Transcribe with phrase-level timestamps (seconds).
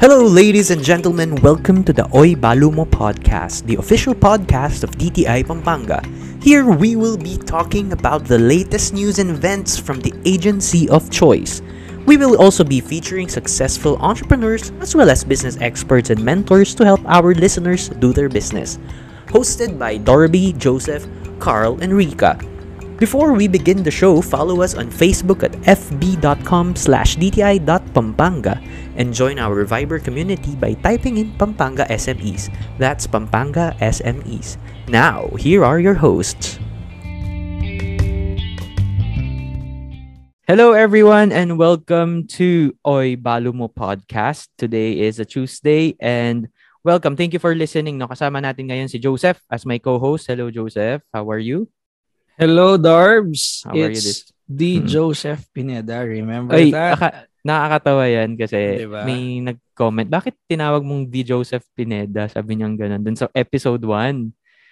[0.00, 1.34] Hello, ladies and gentlemen.
[1.42, 6.00] Welcome to the Oi Balumo podcast, the official podcast of DTI Pampanga.
[6.42, 11.10] Here we will be talking about the latest news and events from the agency of
[11.10, 11.60] choice.
[12.06, 16.84] We will also be featuring successful entrepreneurs as well as business experts and mentors to
[16.86, 18.78] help our listeners do their business.
[19.26, 21.06] Hosted by Dorby, Joseph,
[21.40, 22.40] Carl, and Rika.
[23.00, 28.60] Before we begin the show, follow us on Facebook at fb.com slash dti.pampanga
[29.00, 32.52] and join our Viber community by typing in Pampanga SMEs.
[32.76, 34.60] That's Pampanga SMEs.
[34.92, 36.60] Now, here are your hosts.
[40.44, 44.52] Hello everyone and welcome to Oy Balumo podcast.
[44.60, 46.52] Today is a Tuesday and
[46.84, 47.16] welcome.
[47.16, 47.96] Thank you for listening.
[47.96, 50.28] No, kasama natin ngayon si Joseph as my co-host.
[50.28, 51.64] Hello Joseph, how are you?
[52.38, 53.64] Hello, Darbs.
[53.64, 54.86] How are you it's this- the Hmm.
[54.86, 56.02] Joseph Pineda.
[56.02, 56.94] Remember Ay, that?
[56.94, 59.02] aka- nakakatawa yan kasi Diba?
[59.02, 61.22] may nag-comment, bakit tinawag mong D.
[61.22, 62.26] Joseph Pineda?
[62.26, 64.28] Sabi niyang ganun dun sa episode 1.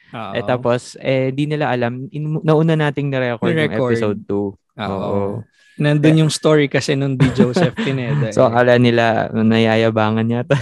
[0.08, 0.32] Oo.
[0.32, 3.92] Eh tapos, eh, di nila alam, in, nauna nating na-record yung Ni-record.
[3.92, 4.48] episode 2.
[4.78, 5.44] Oo.
[5.78, 8.34] Nandun yung story kasi nung di Joseph Pineda.
[8.34, 8.50] So, eh.
[8.50, 10.58] akala nila, nayayabangan yata.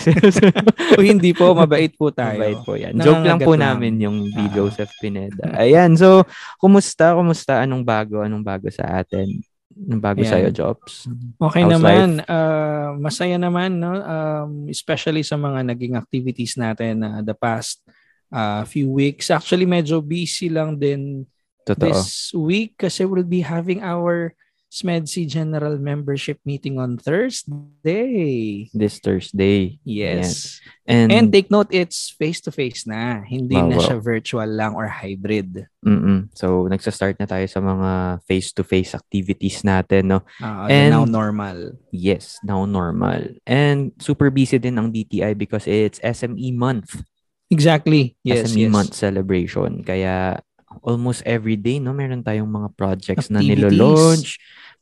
[0.92, 2.36] o hindi po, mabait po tayo.
[2.36, 2.92] Mabait po yan.
[3.00, 4.37] Joke lang po namin yung D.
[4.37, 4.53] Ah.
[4.53, 5.56] Joseph Pineda.
[5.56, 6.22] Ayan, so,
[6.61, 7.17] kumusta?
[7.17, 7.64] Kumusta?
[7.64, 8.20] Anong bago?
[8.20, 9.41] Anong bago sa atin?
[9.72, 10.33] Anong bago Ayan.
[10.33, 11.09] sa'yo, Jobs?
[11.37, 12.09] Okay How's naman.
[12.28, 13.92] ah, masaya naman, no?
[13.97, 17.81] Um, especially sa mga naging activities natin na the past
[18.28, 19.33] ah, few weeks.
[19.33, 21.25] Actually, medyo busy lang din
[21.64, 21.92] Totoo.
[21.92, 24.33] this week kasi we'll be having our
[24.77, 28.69] SMEDC General Membership meeting on Thursday.
[28.77, 29.80] This Thursday.
[29.88, 30.60] Yes.
[30.84, 33.24] And, And take note, it's face-to-face na.
[33.24, 35.64] Hindi Wow, na siya virtual lang or hybrid.
[35.80, 36.28] Mm-mm.
[36.36, 40.20] So, nagsa-start na tayo sa mga face-to-face activities natin, no?
[40.44, 41.80] Uh, And- now normal.
[41.88, 43.32] Yes, now normal.
[43.48, 47.00] And super busy din ang DTI because it's SME month.
[47.48, 48.12] Exactly.
[48.20, 48.72] Yes, SME yes.
[48.76, 49.81] month celebration.
[49.87, 50.44] Kaya
[50.84, 53.72] almost every day, no, meron tayong mga projects na Activities.
[53.72, 54.28] nilo-launch,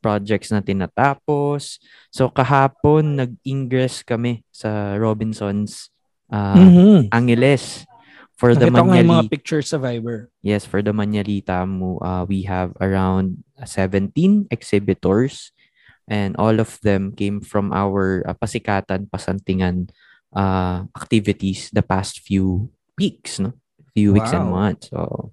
[0.04, 1.80] projects na tinatapos.
[2.12, 5.88] So, kahapon, nag-ingress kami sa Robinsons
[6.28, 7.08] uh, Mhm.
[7.08, 7.88] Angeles
[8.36, 10.28] for the Nakita nga yung mga pictures sa Viber.
[10.44, 14.12] Yes, for the Manyalita mo, uh, we have around 17
[14.52, 15.56] exhibitors
[16.04, 19.88] and all of them came from our uh, pasikatan, pasantingan
[20.36, 22.68] uh, activities the past few
[23.00, 23.56] weeks, no?
[23.94, 24.68] Few weeks and Wow.
[24.68, 24.90] months.
[24.90, 25.32] So,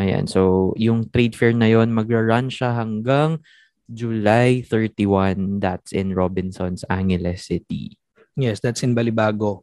[0.00, 0.26] ayan.
[0.26, 3.44] So, yung trade fair na yon magra-run siya hanggang
[3.92, 5.60] July 31.
[5.60, 7.96] That's in Robinsons, Angeles City.
[8.34, 9.60] Yes, that's in Balibago.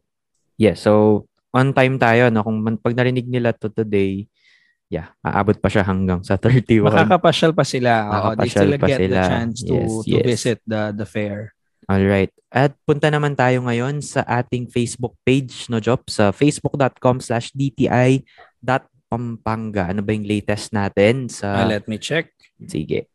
[0.54, 4.30] Yes, so on time tayo no kung man- pag narinig nila to today,
[4.86, 6.86] yeah, aabot pa siya hanggang sa 31.
[6.86, 8.06] Makakapasyal pa sila.
[8.06, 9.10] Oo, they Makakapasyal still pa get sila.
[9.10, 10.22] the chance to, Yes, to yes.
[10.24, 11.50] visit the the fair.
[11.90, 12.30] All right.
[12.54, 16.06] At punta naman tayo ngayon sa ating Facebook page, no, Job?
[16.06, 18.22] Sa facebook.com slash dti.pampanga.
[19.90, 21.62] Ano ba yung latest natin sa...
[21.62, 22.30] Ah, let me check.
[22.62, 23.10] Sige.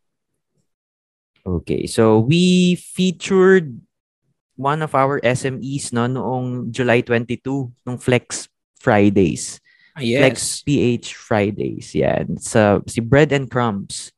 [1.46, 1.86] Okay.
[1.86, 3.78] So, we featured
[4.56, 8.48] one of our SMEs no, noong July 22, nung Flex
[8.80, 9.60] Fridays.
[9.94, 10.62] Ah, Flex yes.
[10.66, 11.94] PH Fridays.
[11.94, 12.36] Yan.
[12.36, 14.12] Sa si Bread and Crumbs.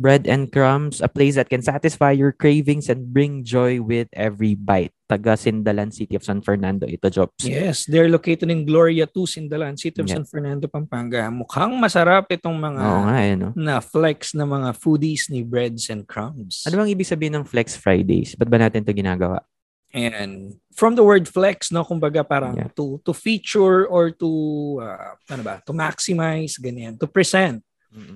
[0.00, 4.56] Bread and Crumbs, a place that can satisfy your cravings and bring joy with every
[4.56, 4.96] bite.
[5.04, 7.44] Taga Sindalan City of San Fernando ito, Jobs.
[7.44, 10.16] Yes, they're located in Gloria 2, Sindalan, City of Yeah.
[10.16, 11.28] San Fernando, Pampanga.
[11.28, 13.52] Mukhang masarap itong mga Oo nga, eh, no?
[13.52, 16.64] na flex na mga foodies ni breads and crumbs.
[16.64, 18.32] Ano bang ibig sabihin ng Flex Fridays?
[18.40, 19.44] Ba't ba natin to ginagawa?
[19.92, 22.70] And from the word flex, no, kumbaga parang Yeah.
[22.78, 24.30] to to feature or to
[24.80, 27.60] uh, ano ba, to maximize ganyan, to present.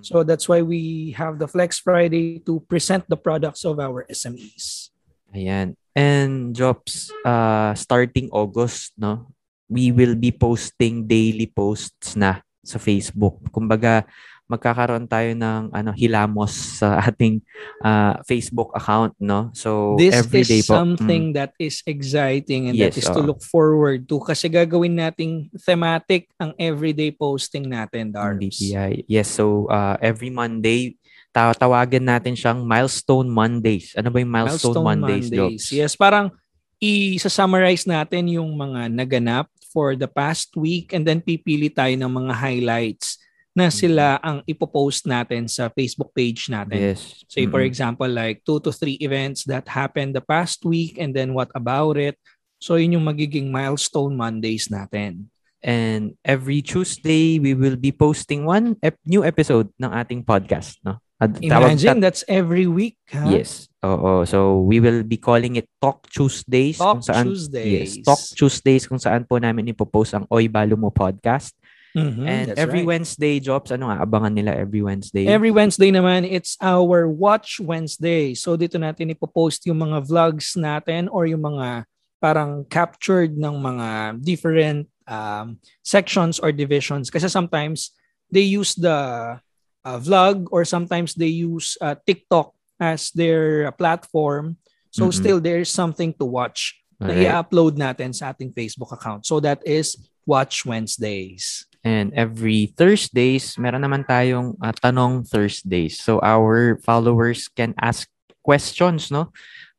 [0.02, 4.90] So that's why we have the Flex Friday to present the products of our SMEs.
[5.34, 5.74] Ayan.
[5.94, 9.34] And Jobs, uh, starting August, no?
[9.66, 13.42] We will be posting daily posts na sa Facebook.
[13.50, 14.06] Kumbaga,
[14.44, 17.40] magkakaroon tayo ng ano hilamos sa ating
[17.80, 19.48] uh, Facebook account, no?
[19.56, 20.76] So This every day is po.
[20.76, 23.28] something that is exciting and that Yes, is to oo.
[23.32, 28.60] look forward to kasi gagawin nating thematic ang everyday posting mm, natin, Darbs.
[28.60, 29.08] DTI.
[29.08, 31.00] Yes, so uh, every Monday
[31.34, 33.90] tatawagan natin siyang Milestone Mondays.
[33.98, 35.66] Ano ba yung Milestone, Mondays, Jobs?
[35.74, 36.30] Yes, parang
[36.78, 42.32] i-summarize natin yung mga naganap for the past week and then pipili tayo ng mga
[42.38, 43.18] highlights
[43.54, 46.74] na sila ang ipopost natin sa Facebook page natin.
[46.74, 46.98] Mm-hmm.
[46.98, 47.22] Yes.
[47.30, 47.70] Say for Mm-mm.
[47.70, 51.94] example like two to three events that happened the past week and then what about
[51.94, 52.18] it.
[52.58, 55.30] So yun yung magiging milestone Mondays natin.
[55.64, 60.76] And every Tuesday, we will be posting one ep- new episode ng ating podcast.
[60.84, 61.00] No?
[61.16, 63.00] At Imagine that's every week.
[63.16, 63.32] Ha?
[63.32, 63.70] Yes.
[63.80, 66.76] Oo, so we will be calling it Talk Tuesdays.
[66.76, 67.96] Talk kung saan, Tuesdays.
[67.96, 71.56] Yes, Talk Tuesdays kung saan po namin ipopost ang Oy Balo Mo podcast.
[71.94, 72.98] Mhm, And that's every right.
[72.98, 75.30] Wednesday, Jobs, ano nga, abangan nila every Wednesday.
[75.30, 78.34] Every Wednesday naman, it's our Watch Wednesday.
[78.34, 81.86] So dito natin ipopost yung mga vlogs natin or yung mga
[82.18, 83.88] parang captured ng mga
[84.26, 87.14] different um, sections or divisions.
[87.14, 87.94] Kasi sometimes
[88.26, 89.38] they use the
[89.86, 92.50] uh, vlog or sometimes they use uh, TikTok
[92.82, 94.58] as their platform.
[94.90, 95.14] So Mhm.
[95.14, 97.22] still there's something to watch na Alright.
[97.30, 99.26] i-upload natin sa ating Facebook account.
[99.30, 99.94] So that is
[100.26, 101.68] Watch Wednesdays.
[101.84, 106.00] And every Thursdays, meron naman tayong ah, Tanong Thursdays.
[106.00, 108.08] So our followers can ask
[108.40, 109.30] questions, no?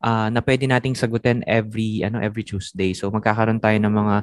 [0.05, 2.93] Ah, na pwede nating sagutin every ano every Tuesday.
[2.93, 4.15] So magkakaroon tayo ng mga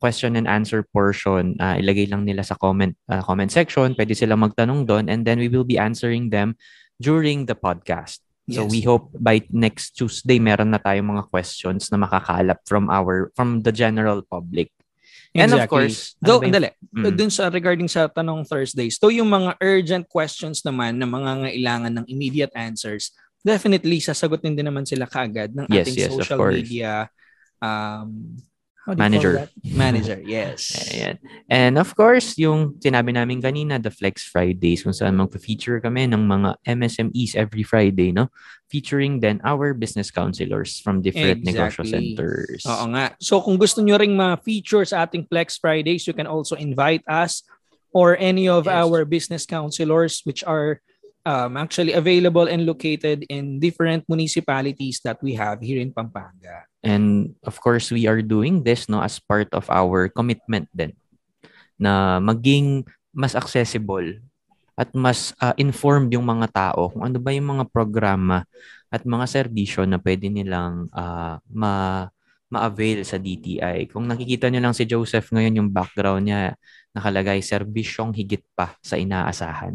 [0.00, 1.60] question and answer portion.
[1.60, 3.92] Ah, ilagay lang nila sa comment ah, comment section.
[3.92, 6.56] Pwede silang magtanong doon and then we will be answering them
[6.96, 8.24] during the podcast.
[8.46, 8.70] So Yes.
[8.70, 13.66] we hope by next Tuesday meron na tayong mga questions na makakalap from our from
[13.66, 14.70] the general public.
[15.36, 15.68] And of Exactly.
[15.68, 17.16] course, ano Though, ba yung- andali, Mm.
[17.16, 21.92] dun sa regarding sa tanong Thursdays, to yung mga urgent questions naman na mga ngailangan
[22.00, 23.12] ng immediate answers,
[23.44, 27.06] definitely sasagutin din naman sila kaagad ng Yes, ating yes, social media
[27.60, 28.36] um,
[28.94, 29.50] Manager.
[29.64, 30.70] Manager, yes.
[30.94, 31.18] Ayan.
[31.50, 36.22] And of course, yung sinabi namin kanina, the Flex Fridays, kung saan magpa-feature kami ng
[36.22, 38.30] mga MSMEs every Friday, no?
[38.70, 42.14] Featuring then our business counselors from different negosyo Exactly.
[42.14, 42.62] centers.
[42.62, 43.18] Oo nga.
[43.18, 47.42] So kung gusto nyo ring ma-feature sa ating Flex Fridays, you can also invite us
[47.90, 48.86] or any of Yes.
[48.86, 50.78] our business counselors which are
[51.26, 56.70] um, actually available and located in different municipalities that we have here in Pampanga.
[56.86, 60.94] And of course, we are doing this no as part of our commitment din
[61.74, 64.22] na maging mas accessible
[64.78, 68.46] at mas ah, informed yung mga tao kung ano ba yung mga programa
[68.92, 72.06] at mga serbisyo na pwede nilang ah, ma
[72.46, 73.90] ma-avail sa DTI.
[73.90, 76.54] Kung nakikita nyo lang si Joseph ngayon, yung background niya
[76.94, 79.74] nakalagay, serbisyong higit pa sa inaasahan.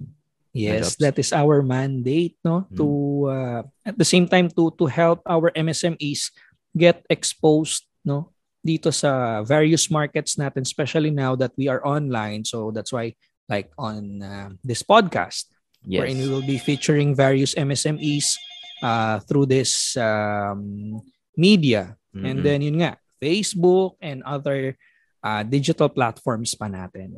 [0.52, 2.68] Yes, that is our mandate, no?
[2.68, 2.76] Mm.
[2.76, 2.88] To
[3.32, 6.32] uh, at the same time to to help our MSMEs
[6.76, 8.32] get exposed, no?
[8.62, 12.46] Dito sa various markets natin, especially now that we are online.
[12.46, 13.18] So that's why,
[13.50, 15.50] like on uh, this podcast,
[15.82, 16.06] Yes.
[16.06, 18.38] wherein we will be featuring various MSMEs
[18.86, 21.02] uh, through this um,
[21.34, 21.98] media.
[22.14, 22.46] And Mm-mm.
[22.46, 24.78] then yun nga, Facebook and other
[25.26, 27.18] uh, digital platforms pa natin.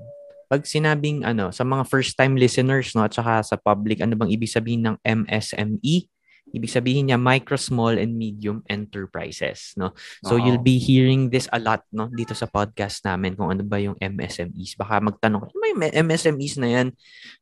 [0.53, 4.29] pag sinabing ano, sa mga first time listeners no at saka sa public, ano bang
[4.29, 6.12] ibig sabihin ng MSME?
[6.53, 9.97] Ibig sabihin niya micro, small and medium enterprises, no?
[10.21, 10.41] So Oo.
[10.45, 13.97] you'll be hearing this a lot no dito sa podcast namin kung ano ba yung
[13.97, 14.77] MSMEs.
[14.77, 16.87] Baka magtanong, ano ba yung MSMEs na yan?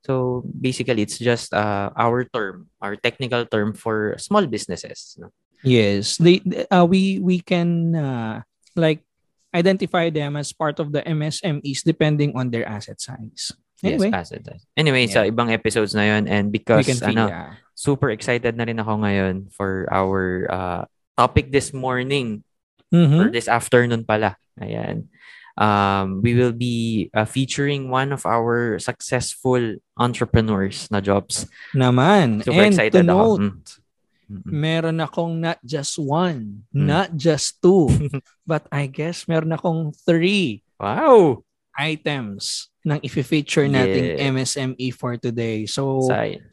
[0.07, 5.35] So basically it's just uh, our term, our technical term for small businesses, no?
[5.61, 6.41] Yes, they
[6.73, 8.41] uh, we we can uh,
[8.73, 9.05] like
[9.53, 13.53] identify them as part of the MSMEs depending on their asset size.
[13.81, 14.45] Anyway, Yes, asset.
[14.77, 17.51] Anyway, sa ibang episodes na yun and because can feel ano, yeah.
[17.81, 20.81] Super excited na rin ako ngayon for our uh,
[21.17, 22.45] topic this morning
[22.93, 23.17] Mhm.
[23.17, 24.37] or this afternoon pala.
[24.61, 25.09] Ayan.
[25.57, 29.59] Um, we will be uh, featuring one of our successful
[29.95, 31.47] entrepreneurs na jobs.
[31.73, 32.43] naman.
[32.43, 33.09] Super And excited to ako.
[33.09, 33.79] note,
[34.27, 34.43] Mm.
[34.43, 34.47] Mm-mm.
[34.47, 36.87] meron akong not just one, Mm.
[36.87, 37.87] not just two,
[38.47, 41.43] but I guess meron akong three Wow!
[41.75, 44.31] items ng i-feature nating Yeah.
[44.31, 45.63] MSME for today.
[45.63, 46.43] So, Say.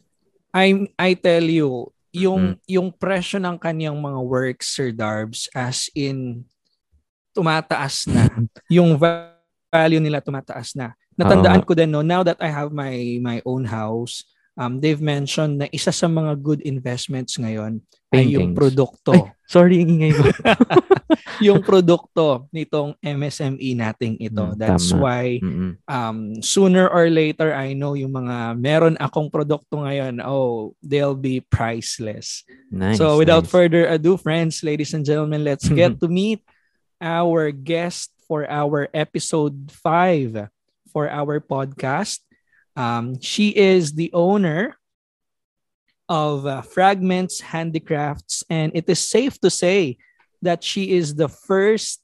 [0.49, 2.65] I I tell you, yung Mm.
[2.65, 6.45] yung presyo ng kanyang mga works Sir Darbs as in
[7.33, 8.25] tumataas na.
[8.75, 9.37] yung va-
[9.69, 10.97] value nila tumataas na.
[11.13, 14.25] Natandaan ko din no, now that I have my my own house,
[14.55, 18.57] um they've mentioned na isa sa mga good investments ngayon ay yung Paintings.
[18.57, 19.13] produkto.
[19.13, 20.23] Ay, sorry, ang ingay ko.
[21.49, 24.53] yung produkto nitong MSME nating ito.
[24.53, 25.01] Mm, That's tama.
[25.01, 25.23] why
[25.89, 31.41] um, sooner or later, I know yung mga meron akong produkto ngayon, oh, they'll be
[31.41, 32.45] priceless.
[32.69, 33.01] Nice.
[33.01, 33.51] so without nice.
[33.51, 36.45] further ado, friends, ladies and gentlemen, let's get to meet
[37.01, 40.53] our guest for our episode 5
[40.93, 42.21] for our podcast.
[42.77, 44.78] Um, she is the owner
[46.09, 49.97] of uh, Fragments Handicrafts, and it is safe to say
[50.41, 52.01] that she is the first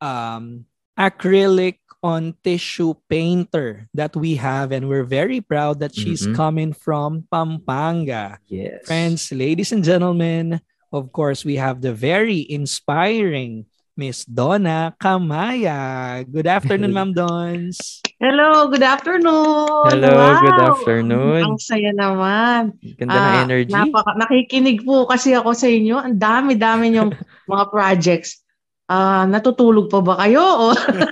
[0.00, 0.64] um,
[0.98, 6.36] acrylic on tissue painter that we have, and we're very proud that she's Mhm.
[6.36, 8.38] coming from Pampanga.
[8.46, 8.86] Yes.
[8.86, 10.60] Friends, ladies and gentlemen,
[10.92, 13.66] of course, we have the very inspiring
[13.96, 16.20] Miss Donna Kamaya.
[16.22, 18.04] Good afternoon, Ma'am Dons.
[18.20, 19.88] Hello, good afternoon.
[19.88, 20.36] Hello, wow.
[20.44, 21.40] good afternoon.
[21.40, 22.76] Ang saya naman.
[23.00, 23.72] Ganda ng Ah, energy.
[23.72, 25.96] Napaka, nakikinig po kasi ako sa inyo.
[25.96, 27.08] Ang dami-dami yung
[27.48, 28.44] mga projects.
[28.84, 30.44] Ah, natutulog pa ba kayo?
[30.44, 30.64] O,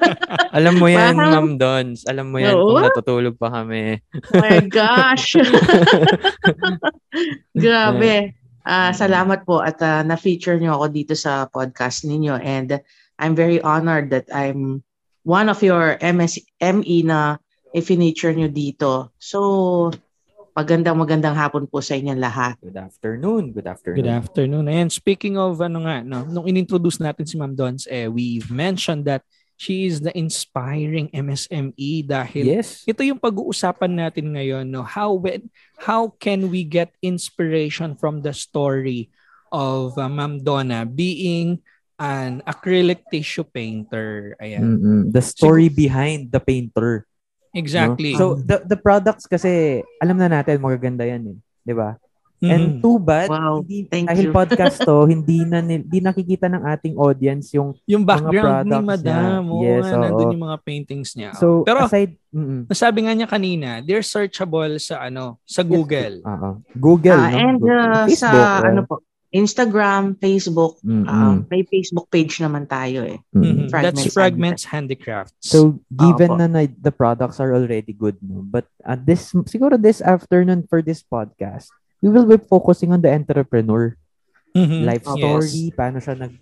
[0.57, 2.05] Alam mo yan, Parang- Ma'am Dons.
[2.05, 2.77] Alam mo yan Oo.
[2.77, 3.97] kung natutulog pa kami.
[4.13, 5.41] oh my gosh.
[7.65, 8.37] Grabe.
[8.65, 12.81] Ah, salamat po at ah, na-feature niyo ako dito sa podcast ninyo and
[13.21, 14.81] I'm very honored that I'm
[15.23, 17.37] one of your MS ME na
[17.77, 19.13] i-feature niyo dito.
[19.21, 19.93] So,
[20.57, 22.55] magandang magandang hapon po sa inyong lahat.
[22.63, 23.51] Good afternoon.
[23.51, 23.99] Good afternoon.
[24.01, 24.67] Good afternoon.
[24.71, 29.05] And speaking of ano nga, no, nung inintroduce natin si Ma'am Dons, eh, we've mentioned
[29.05, 32.83] that she is the inspiring MSME dahil Yes.
[32.85, 35.47] ito yung pag-uusapan natin ngayon no how when
[35.79, 39.09] how can we get inspiration from the story
[39.55, 41.63] of uh, Ma'am Donna being
[41.95, 45.01] an acrylic tissue painter ayan Mm-mm.
[45.15, 47.07] The story behind the painter.
[47.07, 47.59] no?
[47.59, 51.39] exactly So, the, the products kasi, alam na natin, magaganda yan eh.
[51.63, 51.95] Di ba?
[52.47, 52.81] And Mhm.
[52.81, 54.33] too bad, Wow, hindi, thank dahil you.
[54.33, 58.89] podcast to, hindi na ni- hindi nakikita ng ating audience yung yung background ni products
[58.91, 59.51] Madam niya.
[59.51, 59.99] oo Yes, oo.
[59.99, 64.77] nandun yung mga paintings niya So, pero aside, mm nasabi nga niya kanina they're searchable
[64.77, 66.51] sa ano sa Google Oo.
[66.75, 67.39] Google, Ah, no?
[67.39, 67.75] and Google.
[67.75, 68.95] uh, Facebook, sa uh, ano po,
[69.35, 71.05] Instagram, Facebook, mm-mm.
[71.05, 73.19] ah, may Facebook page naman tayo eh.
[73.31, 73.67] Mm-mm.
[73.67, 73.67] Mhm.
[73.67, 76.39] that's Fragments Fragments Handicrafts So, given Opo.
[76.39, 78.41] na, na the products are already good, no?
[78.41, 81.67] But at this, siguro this afternoon for this podcast,
[82.05, 83.97] we will be focusing on the entrepreneur.
[84.53, 84.85] Mhm.
[84.85, 85.17] Life Yes.
[85.17, 86.33] story, paano siya nag,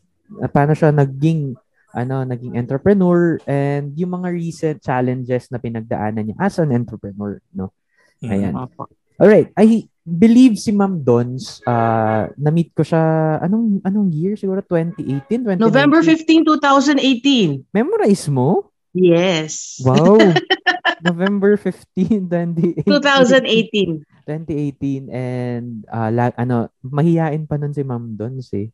[0.42, 1.54] uh, paano siya naging,
[1.94, 7.70] ano, naging entrepreneur, and yung mga recent challenges na pinagdaanan niya as an entrepreneur, no?
[8.18, 8.30] Mhm.
[8.34, 8.52] Ayan.
[8.58, 8.90] Opo.
[9.22, 14.34] Alright, I believe si Ma'am Dons, uh, na-meet ko siya, anong, anong year?
[14.34, 15.62] Siguro 2018, 2019?
[15.62, 17.62] November 15, 2018.
[17.70, 18.74] Memorize mo?
[18.90, 19.78] Yes.
[19.78, 20.18] Wow.
[21.02, 22.86] November 15, 2018.
[22.86, 24.06] 2018.
[24.22, 28.70] 2018 and uh, la- ano, mahihain pa nun si Ma'am Dons eh.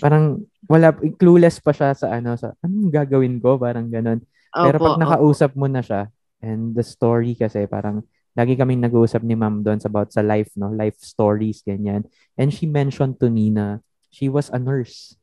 [0.00, 4.24] Parang wala clueless pa siya sa ano sa anong gagawin ko, parang ganun.
[4.48, 6.08] Pero Opo, pag nakausap mo na siya
[6.40, 8.00] and the story kasi parang
[8.32, 10.72] lagi kaming nag-uusap ni Ma'am Dons about sa life, no?
[10.72, 12.08] Life stories ganyan.
[12.40, 15.18] And she mentioned to me na she was a nurse.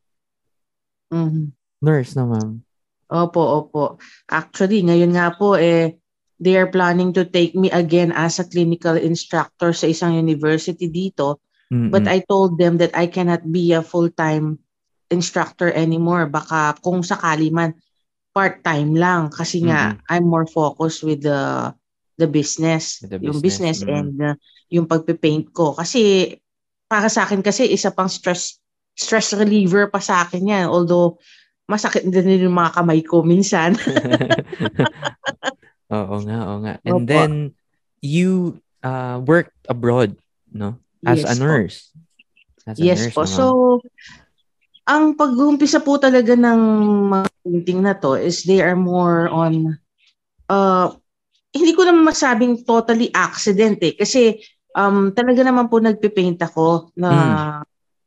[1.10, 1.54] Mhm.
[1.82, 2.62] Nurse na, Ma'am.
[3.06, 3.84] Opo, opo.
[4.26, 5.94] Actually, ngayon nga po, eh,
[6.40, 11.40] they are planning to take me again as a clinical instructor sa isang university dito.
[11.72, 11.90] Mm-mm.
[11.90, 14.60] But I told them that I cannot be a full-time
[15.10, 16.28] instructor anymore.
[16.28, 17.74] Baka kung sakali man,
[18.36, 19.32] part-time lang.
[19.32, 21.72] Kasi nga, I'm more focused with the
[22.20, 23.00] the business.
[23.00, 23.96] With the yung business, business mm.
[23.96, 24.34] and uh,
[24.68, 25.72] yung pagpipaint ko.
[25.72, 26.36] Kasi,
[26.86, 28.60] para sa akin kasi, isa pang stress
[28.96, 30.66] stress reliever pa sa akin yan.
[30.68, 31.20] Although,
[31.66, 33.74] masakit din yung mga kamay ko minsan.
[36.04, 36.74] oo nga, oo nga.
[36.84, 37.08] And Opo.
[37.08, 37.32] then
[38.04, 40.20] you uh, worked abroad,
[40.52, 40.76] no?
[41.06, 41.42] As Yes a po.
[41.48, 41.76] nurse.
[42.68, 43.22] As a Yes nurse po.
[43.24, 43.36] naman.
[43.36, 43.44] So,
[44.86, 46.60] ang pag-uumpisa po talaga ng
[47.10, 49.74] mga painting na to is they are more on,
[50.46, 50.94] uh,
[51.50, 53.96] hindi ko naman masabing totally accident eh.
[53.96, 54.38] Kasi
[54.76, 57.10] um, talaga naman po nagpipaint ako na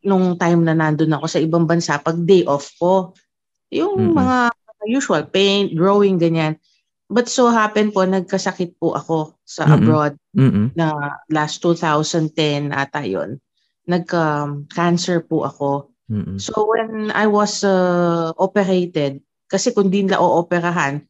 [0.05, 3.12] nung time na nandun ako sa ibang bansa pag day off ko.
[3.74, 4.15] Yung Mm-mm.
[4.15, 4.38] mga
[4.88, 6.55] usual paint, drawing, ganyan.
[7.09, 9.75] But so happen po, nagkasakit po ako sa Mm-mm.
[9.81, 10.65] abroad Mm-mm.
[10.77, 13.41] na last 2010 ata yon
[13.89, 15.89] nagka-cancer po ako.
[16.05, 16.37] Mm-mm.
[16.37, 21.01] So when I was uh, operated, kasi kung di nila ooperahan,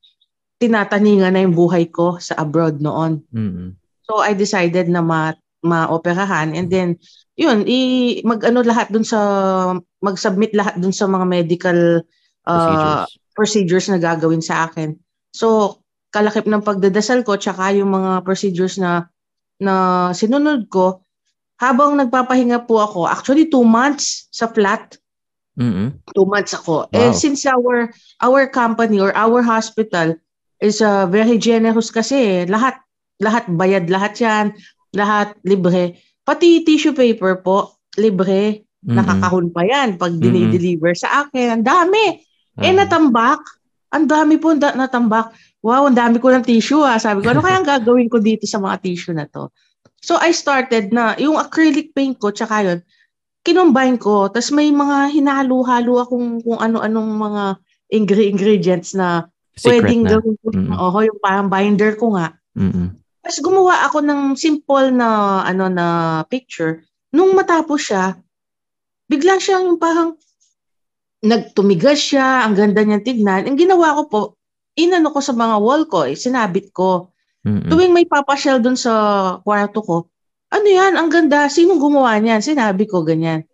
[0.63, 3.19] tinataningan na yung buhay ko sa abroad noon.
[3.35, 3.75] Mm-mm.
[4.07, 6.95] So I decided na ma maoperahan and then
[7.35, 7.79] yun i
[8.23, 9.19] mag-ano lahat dun sa
[9.99, 11.99] mag-submit lahat dun sa mga medical
[12.47, 13.11] uh, Procedures.
[13.35, 14.95] procedures na gagawin sa akin.
[15.35, 15.79] So,
[16.09, 19.07] kalakip ng pagdadasal ko tsaka yung mga procedures na
[19.59, 21.03] na sinunod ko
[21.59, 23.03] habang nagpapahinga po ako.
[23.05, 24.95] Actually, two months sa flat.
[25.59, 25.91] Mm-mm.
[26.15, 26.87] Two months ako.
[26.95, 27.19] Eh, Wow.
[27.19, 27.91] since our
[28.23, 30.15] our company or our hospital
[30.63, 32.79] is uh, very generous kasi lahat
[33.19, 34.45] lahat bayad lahat yan,
[34.95, 35.99] lahat libre.
[36.23, 38.63] Pati tissue paper po, libre.
[38.79, 38.95] Mm-mm.
[38.95, 40.23] Nakakahon pa yan pag Mm-mm.
[40.23, 41.59] dinideliver sa akin.
[41.59, 42.23] Ang dami.
[42.59, 43.43] Eh, natambak.
[43.91, 45.35] Ang dami po natambak.
[45.59, 46.95] Wow, ang dami ko ng tissue ah.
[46.95, 49.51] Sabi ko, ano kaya ang gagawin ko dito sa mga tissue na to?
[49.99, 52.79] So, I started na, yung acrylic paint ko, tsaka yun,
[53.43, 54.31] kinumbine ko.
[54.31, 57.43] Tapos may mga hinalo-halo akong kung ano-anong mga
[57.91, 59.27] ingre- ingredients na
[59.59, 60.09] Secret pwedeng na.
[60.15, 60.47] gawin ko.
[60.55, 60.75] Mm-mm.
[60.79, 62.35] Oho, yung parang binder ko nga.
[62.55, 62.95] Mm-mm.
[63.19, 65.85] Tapos gumawa ako ng simple na ano na
[66.31, 66.87] picture.
[67.11, 68.15] Nung matapos siya,
[69.11, 70.15] bigla siyang parang
[71.19, 73.43] nagtumigas siya, ang ganda niyang tignan.
[73.43, 74.21] Ang ginawa ko po,
[74.77, 77.13] inano ko sa mga wall ko, eh, sinabit ko.
[77.47, 77.71] Mm-mm.
[77.71, 78.93] Tuwing may papasyal dun sa
[79.41, 79.97] kwarto ko,
[80.49, 82.41] ano yan, ang ganda, sinong gumawa niyan?
[82.41, 83.45] Sinabi ko, ganyan.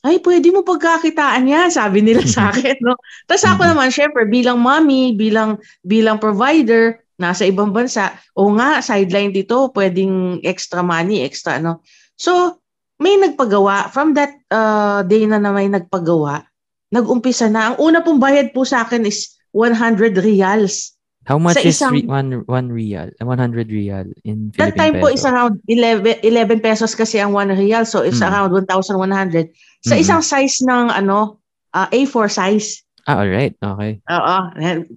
[0.00, 2.80] Ay, pwede mo pagkakitaan yan, sabi nila sa akin.
[2.80, 2.96] No?
[3.28, 9.36] Tapos ako naman, syempre, bilang mommy, bilang, bilang provider, nasa ibang bansa, o nga, sideline
[9.36, 11.84] dito, pwedeng extra money, extra ano.
[12.16, 12.56] So,
[13.00, 13.92] may nagpagawa.
[13.92, 16.44] From that uh, day na na may nagpagawa,
[16.88, 17.72] nag-umpisa na.
[17.72, 20.94] Ang una pong bayad po sa akin is 100 reals.
[21.24, 23.12] How much Sa is isang- re- one one real?
[23.20, 25.14] Uh, 100 real in That Philippine time po peso?
[25.14, 27.84] is around 11, 11 pesos kasi ang 1 real.
[27.84, 28.28] So it's Mm.
[28.32, 29.52] around 1,100.
[29.84, 30.00] Sa Mm.
[30.00, 31.38] isang size ng ano,
[31.70, 32.82] ah, A4 size.
[33.04, 33.52] Ah, alright.
[33.54, 34.00] Okay.
[34.00, 34.36] Oo.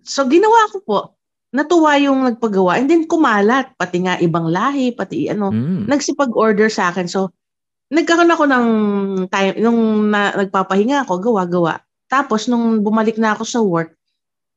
[0.01, 0.99] So ginawa ko po.
[1.53, 2.81] Natuwa yung nagpagawa.
[2.81, 3.75] And then kumalat.
[3.77, 5.51] Pati nga ibang lahi, pati ano.
[5.51, 5.85] Mm.
[5.85, 7.05] Nagsipag-order sa akin.
[7.05, 7.29] So
[7.93, 8.65] nagkaroon ako ng
[9.29, 11.77] time, nung na, nagpapahinga ako, gawa-gawa.
[12.09, 13.93] Tapos nung bumalik na ako sa work,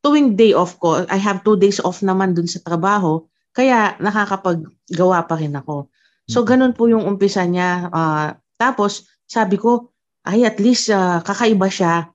[0.06, 5.26] tuwing day off ko, I have two days off naman dun sa trabaho, kaya nakakapaggawa
[5.26, 5.90] pa rin ako.
[6.30, 6.46] So Mhm.
[6.46, 7.90] ganun po yung umpisa niya.
[7.90, 9.90] Ah, tapos sabi ko,
[10.22, 12.06] ay at least ah, kakaiba siya.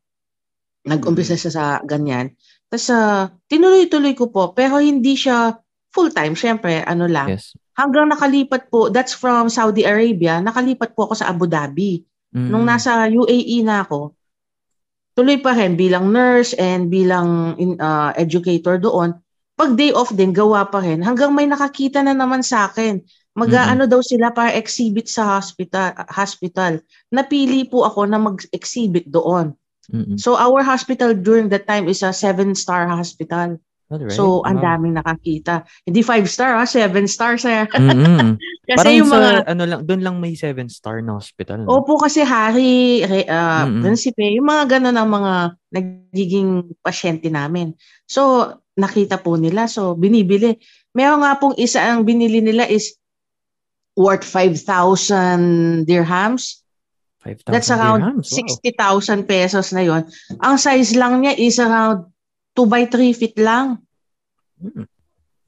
[0.87, 2.31] Nag-umpisa siya sa ganyan.
[2.71, 5.59] Tapos ah, tinuloy-tuloy ko po, pero hindi siya
[5.91, 6.39] full-time.
[6.39, 7.35] Siyempre, ano lang.
[7.35, 7.51] Yes.
[7.75, 11.99] Hanggang nakalipat po, that's from Saudi Arabia, nakalipat po ako sa Abu Dhabi.
[12.31, 12.47] Mm.
[12.47, 14.15] Nung nasa UAE na ako,
[15.17, 19.17] tuloy pa rin bilang nurse and bilang in- uh, educator doon.
[19.55, 21.03] Pag day off din, gawa pa rin.
[21.03, 23.03] Hanggang may nakakita na naman sa akin.
[23.31, 25.95] Mag-ano daw sila para exhibit sa hospital.
[26.11, 26.83] hospital.
[27.13, 29.55] Napili po ako na mag-exhibit doon.
[29.91, 30.19] Mm-mm.
[30.19, 33.59] So our hospital during that time is a seven-star hospital.
[33.91, 34.15] Alright.
[34.15, 34.79] So ang Wow.
[34.79, 35.67] daming nakakita.
[35.83, 37.67] Hindi five-star ha, seven-star sir.
[37.75, 38.39] Mm-mm.
[38.71, 41.59] Kasi Parang yung sa, mga ano lang, doon lang may seven star na hospital.
[41.59, 41.83] No?
[41.83, 43.83] Opo kasi hari, re, ah, Mm-mm.
[43.83, 45.33] prinsipe, yung mga ganun ang mga
[45.75, 47.75] nagiging pasyente namin.
[48.07, 48.47] So,
[48.79, 49.67] nakita po nila.
[49.67, 50.55] So, binibili.
[50.95, 52.95] Meron nga pong isa ang binili nila is
[53.99, 56.63] worth 5,000 dirhams.
[57.27, 58.31] 5,000 That's around dirhams.
[58.31, 59.19] Wow.
[59.19, 60.07] 60,000 pesos na yon.
[60.39, 62.07] Ang size lang niya is around
[62.53, 63.79] 2 by 3 feet lang.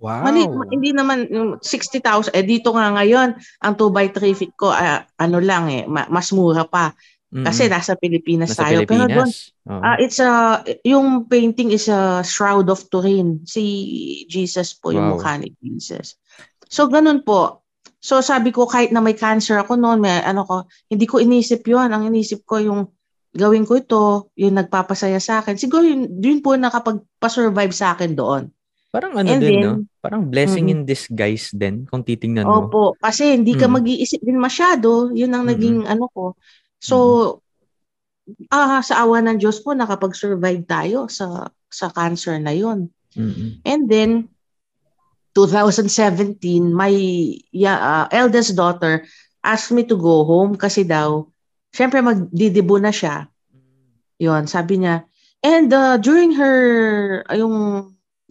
[0.04, 0.28] Wow.
[0.28, 2.36] Mali, hindi naman yung 60,000.
[2.36, 6.12] Eh, dito nga ngayon, ang 2 by 3 feet ko, ah, ano lang eh, ma-
[6.12, 6.92] mas mura pa.
[7.34, 8.86] Kasi nasa Pilipinas Nasa tayo.
[8.86, 9.58] Pero doon, Pilipinas.
[9.66, 9.82] Oo.
[9.82, 13.42] Ah, it's a yung painting is a shroud of Turin.
[13.50, 13.64] Si
[14.30, 15.18] Jesus po yung Wow.
[15.18, 16.22] mukha ni Jesus.
[16.70, 17.66] So ganun po.
[17.98, 21.66] So sabi ko kahit na may cancer ako noon, may ano ko, hindi ko inisip
[21.66, 21.90] 'yon.
[21.90, 22.94] Ang inisip ko yung
[23.34, 24.04] gawin ko ito,
[24.38, 25.58] yung nagpapasaya sa akin.
[25.58, 28.54] Siguro yun, yun po nakapagpa-survive sa akin doon.
[28.94, 29.74] Parang ano and din, then- no?
[29.98, 30.74] Parang blessing Mhm.
[30.74, 32.70] in disguise din, kung titingnan mo.
[32.70, 33.74] Opo, kasi hindi ka Mm.
[33.82, 35.10] mag-iisip din masyado.
[35.16, 36.38] Yun ang naging ano ko.
[36.78, 36.96] So,
[38.54, 42.92] ah sa awa ng Diyos po, nakapag-survive tayo sa sa cancer na yun.
[43.18, 43.64] Mm-mm.
[43.66, 44.30] And then,
[45.34, 46.94] 2017, my
[47.50, 49.02] yeah, uh, eldest daughter
[49.42, 51.26] asked me to go home kasi daw,
[51.74, 53.28] syempre magdidibo na siya.
[54.22, 55.04] Yon, sabi niya.
[55.44, 56.56] And uh, during her,
[57.28, 57.56] uh, yung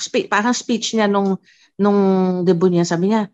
[0.00, 1.36] spe- parang speech niya nung,
[1.76, 2.00] nung
[2.46, 3.28] debo niya, sabi niya,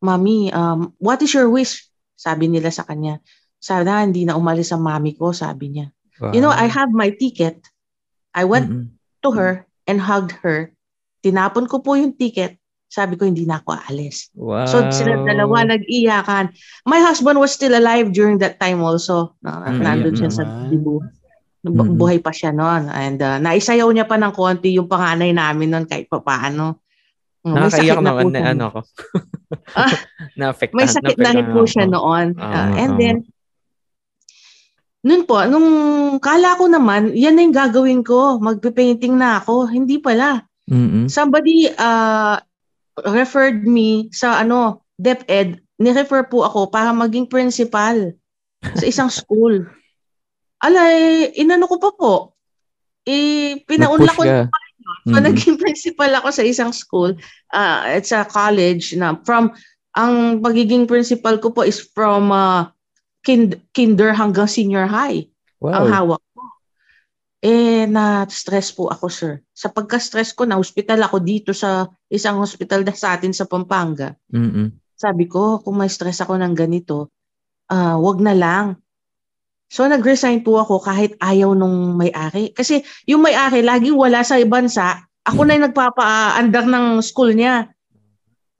[0.00, 1.84] Mami, um, what is your wish?
[2.16, 3.20] Sabi nila sa kanya.
[3.60, 5.92] Sana hindi na umalis ang mami ko, sabi niya.
[6.36, 7.64] You know, I have my ticket.
[8.36, 8.92] I went Mm-mm.
[9.24, 10.72] to her and hugged her.
[11.24, 12.59] Tinapon ko po yung ticket.
[12.90, 14.34] Sabi ko, hindi na ako aalis.
[14.34, 14.66] Wow.
[14.66, 16.50] So, sila dalawa nag-iyakan.
[16.84, 19.38] My husband was still alive during that time also.
[19.38, 20.34] Na, Mm, nandun siya naman.
[20.34, 20.98] sa Cebu.
[21.94, 22.90] Buhay pa siya noon.
[22.90, 26.82] And uh, naisayaw niya pa ng konti yung panganay namin noon kahit papaano.
[27.40, 28.80] Mm, may Nakakaiyak sakit na naman na ano ko.
[29.70, 29.90] Ah,
[30.34, 30.74] Na-affectan.
[30.74, 32.34] May sakit na rin po siya noon.
[32.34, 33.16] Oo, Uh, and then,
[35.00, 35.68] nun po, nung
[36.18, 38.36] kala ko naman, yan na yung gagawin ko.
[38.38, 39.66] Magpe-painting na ako.
[39.66, 40.42] Hindi pala.
[40.66, 41.10] Mm-mm.
[41.10, 42.38] somebody uh,
[43.06, 48.12] referred me sa ano, DepEd, ni-refer po ako para maging principal
[48.76, 49.64] sa isang school.
[50.60, 52.14] Alay, inano ko pa po.
[53.08, 54.44] Eh, pinaunla ko ka.
[55.08, 55.24] So, Mm-mm.
[55.32, 57.16] naging principal ako sa isang school.
[57.48, 59.56] Uh, it's a college na from,
[59.96, 62.68] ang pagiging principal ko po is from uh,
[63.24, 65.24] kind, kinder hanggang senior high
[65.60, 65.92] ang Wow.
[65.92, 66.29] hawak ko.
[67.40, 69.40] Eh, na-stress po ako, sir.
[69.56, 74.12] Sa pagka-stress ko, na-hospital ako dito sa isang hospital na sa atin sa Pampanga.
[74.28, 74.76] Mm-mm.
[74.92, 77.08] Sabi ko, kung may stress ako ng ganito,
[77.72, 78.76] ah wag na lang.
[79.72, 82.52] So, nag-resign po ako kahit ayaw nung may-ari.
[82.52, 85.00] Kasi yung may-ari, laging wala sa bansa.
[85.24, 87.72] Ako na yung nagpapaandar ng school niya.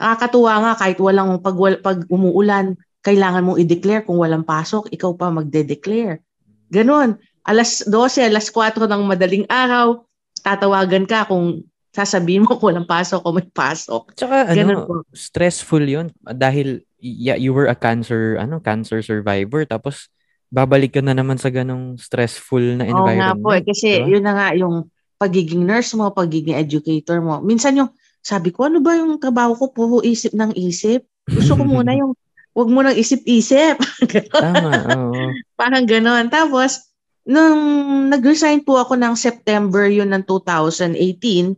[0.00, 5.28] Nakakatuwa nga kahit walang pag, pag umuulan, kailangan mong i-declare kung walang pasok, ikaw pa
[5.28, 6.24] magde-declare.
[6.70, 7.18] Ganon.
[7.44, 10.04] Alas 12, alas 4 ng madaling araw,
[10.40, 14.14] tatawagan ka kung sasabihin mo kung walang pasok o may pasok.
[14.14, 14.94] Tsaka Ganun ano, po.
[15.10, 20.06] stressful 'yun dahil yeah, you were a cancer ano, cancer survivor tapos
[20.50, 23.42] babalik ka na naman sa ganong stressful na Oo nga environment.
[23.42, 24.10] po, eh, kasi diba?
[24.18, 27.38] yun na nga yung pagiging nurse mo, pagiging educator mo.
[27.38, 29.64] Minsan yung, sabi ko, ano ba yung trabaho ko?
[29.70, 31.06] Puro isip ng isip.
[31.30, 32.18] Gusto ko muna yung,
[32.50, 33.78] wag mo nang isip-isip.
[34.34, 35.30] Tama, oo.
[35.54, 36.26] Parang ganon.
[36.26, 36.89] Tapos,
[37.30, 37.62] nung
[38.10, 41.54] nag-resign po ako ng September yun ng 2018,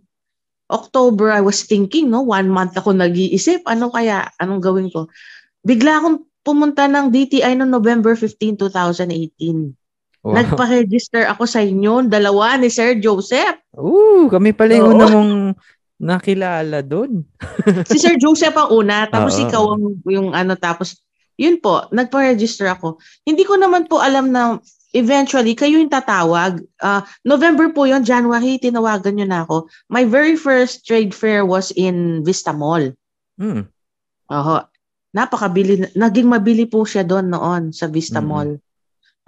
[0.68, 5.08] October, I was thinking, no, one month ako nag-iisip, ano kaya, anong gawin ko?
[5.64, 9.72] Bigla akong pumunta ng DTI noong November 15, 2018.
[10.22, 10.38] Wow.
[10.38, 13.58] Nagpa-register ako sa inyo, dalawa ni Sir Joseph.
[13.74, 14.94] Ooh, kami pala yung Oo.
[14.96, 15.34] una mong
[16.02, 17.24] nakilala doon.
[17.90, 19.44] Si Sir Joseph ang una, tapos Oo.
[19.48, 21.00] ikaw ang yung ano, tapos
[21.40, 23.00] yun po, nagpa-register ako.
[23.24, 24.60] Hindi ko naman po alam na
[24.92, 26.60] eventually kayo yung tatawag.
[26.78, 29.56] Ah, November po yon January, tinawagan nyo na ako.
[29.88, 32.92] My very first trade fair was in Vista Mall.
[33.36, 33.66] Hmm.
[34.28, 34.56] Oho.
[35.12, 38.28] Napakabili, naging mabili po siya doon noon sa Vista Mm.
[38.28, 38.50] Mall.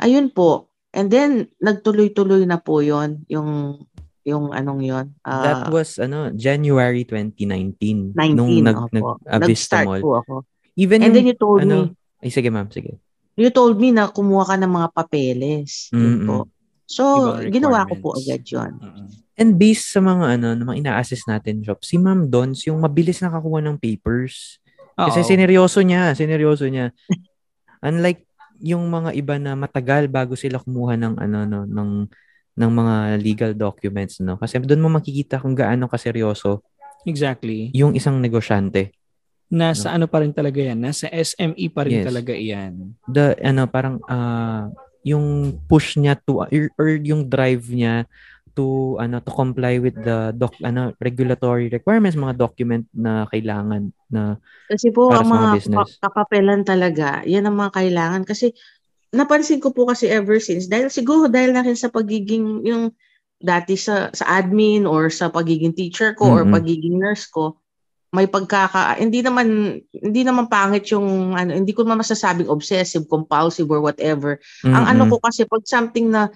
[0.01, 0.73] Ayun po.
[0.91, 3.83] And then, nagtuloy-tuloy na po yon yung,
[4.23, 9.21] yung anong yon Ah, That was ano January 2019 19, nung nag, opo.
[9.21, 10.01] nag ah, Vista Mall.
[10.01, 10.35] po ako.
[10.75, 12.97] Even And yung then you told ano, me, ay sige ma'am, sige.
[13.35, 15.91] You told me na kumuha ka ng mga papeles.
[15.91, 16.39] Yun po.
[16.85, 18.77] So, ginawa ko po agad yun.
[18.79, 19.09] Mm-mm.
[19.35, 23.19] And based sa mga ano, na mga ina-assist natin job, si Ma'am Dons yung mabilis
[23.19, 24.63] nakakuha ng papers.
[24.95, 25.27] Kasi Oo.
[25.27, 26.95] sineryoso niya, sineryoso niya.
[27.89, 28.23] Unlike
[28.63, 31.91] yung mga iba na matagal bago sila kumuha ng ano no ng
[32.55, 36.63] ng mga legal documents no kasi doon mo makikita kung gaano kaseryoso
[37.05, 37.75] Exactly.
[37.75, 38.95] yung isang negosyante
[39.55, 40.83] Nasa ano pa rin talaga yan.
[40.83, 42.07] Nasa SME pa rin Yes.
[42.11, 42.99] talaga yan.
[43.07, 44.67] the ano parang ah
[45.07, 46.49] yung push niya to or,
[46.81, 48.09] or yung drive niya
[48.57, 54.41] to ano to comply with the doc ano regulatory requirements mga document na kailangan na
[54.65, 58.23] Kasi po, Para ang sa mga mga kapapelan talaga, yan ang mga kailangan.
[58.25, 58.49] Kasi,
[59.13, 62.89] napansin ko po kasi ever since, dahil siguro dahil na rin sa pagiging, yung
[63.45, 66.57] dati sa, sa admin or sa pagiging teacher ko or Mm-mm.
[66.57, 67.61] pagiging nurse ko,
[68.15, 73.67] may pagkaka, hindi naman, hindi naman pangit yung, ano, hindi ko naman masasabing obsessive, compulsive
[73.67, 74.39] or whatever.
[74.63, 76.31] Ang ano ko kasi pag something na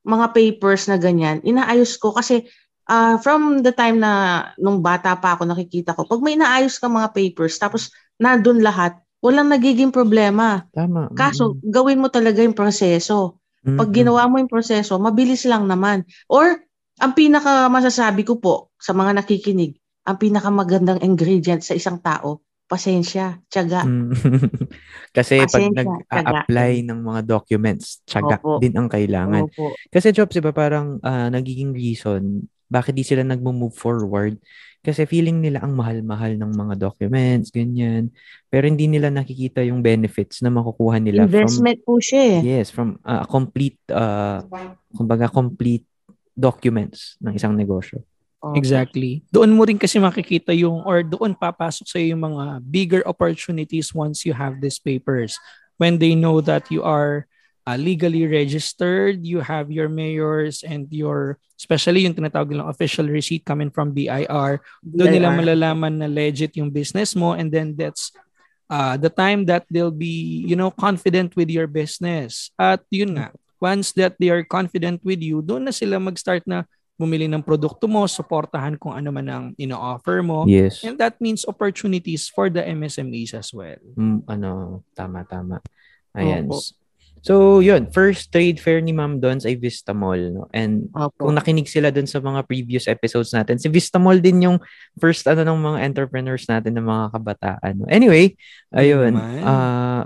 [0.00, 2.48] mga papers na ganyan, inaayos ko kasi
[2.88, 6.88] ah, from the time na nung bata pa ako nakikita ko, pag may inaayos ka
[6.88, 10.64] mga papers tapos nandun lahat, walang nagiging problema.
[10.72, 13.38] tama Kaso gawin mo talaga yung proseso.
[13.60, 13.76] Mm-mm.
[13.76, 16.08] Pag ginawa mo yung proseso, mabilis lang naman.
[16.32, 16.64] Or
[16.96, 19.76] ang pinaka masasabi ko po sa mga nakikinig,
[20.10, 23.86] ang pinaka magandang ingredient sa isang tao, pasensya, tiyaga.
[23.86, 24.10] Mm.
[25.16, 28.58] Kasi pag Pasensya, nag-apply ng mga documents, tiyaga Opo.
[28.58, 29.46] din ang kailangan.
[29.46, 29.74] Opo.
[29.90, 34.38] Kasi jobs, iba parang ah, nagiging reason bakit di sila nagmo-move forward.
[34.80, 38.08] Kasi feeling nila ang mahal-mahal ng mga documents, ganyan.
[38.48, 42.40] Pero hindi nila nakikita yung benefits na makukuha nila Investment po siya eh.
[42.40, 44.40] from yes, from ah, complete uh,
[44.96, 45.84] kumbaga complete
[46.32, 48.00] documents ng isang negosyo.
[48.40, 48.56] Opo.
[48.56, 49.20] Exactly.
[49.28, 54.24] Doon mo rin kasi makikita yung or doon papasok sa yung mga bigger opportunities once
[54.24, 55.36] you have these papers.
[55.76, 57.28] When they know that you are
[57.68, 63.44] uh, legally registered, you have your mayors and your especially yung tinatawag nilang official receipt
[63.44, 68.08] coming from BIR, doon nila malalaman na legit yung business mo and then that's
[68.72, 72.48] uh, the time that they'll be, you know, confident with your business.
[72.56, 76.64] At yun nga, once that they are confident with you, doon na sila mag-start na
[77.00, 80.44] bumili ng produkto mo, suportahan kung ano man ang ino-offer mo.
[80.44, 80.84] Yes.
[80.84, 83.80] And that means opportunities for the MSMEs as well.
[83.96, 85.64] Mm, ano, tama, tama.
[86.12, 86.52] Ayan.
[86.52, 86.60] Opo.
[87.20, 87.88] So, yun.
[87.92, 90.32] First trade fair ni Ma'am Dons ay Vista Mall.
[90.32, 90.48] No?
[90.52, 91.28] And Opo.
[91.28, 94.56] kung nakinig sila dun sa mga previous episodes natin, si Vista Mall din yung
[95.00, 97.72] first ano ng mga entrepreneurs natin ng mga kabataan.
[97.80, 97.88] No?
[97.88, 98.36] Anyway,
[98.76, 99.16] ayun.
[99.16, 99.40] Naman.
[99.44, 100.04] ah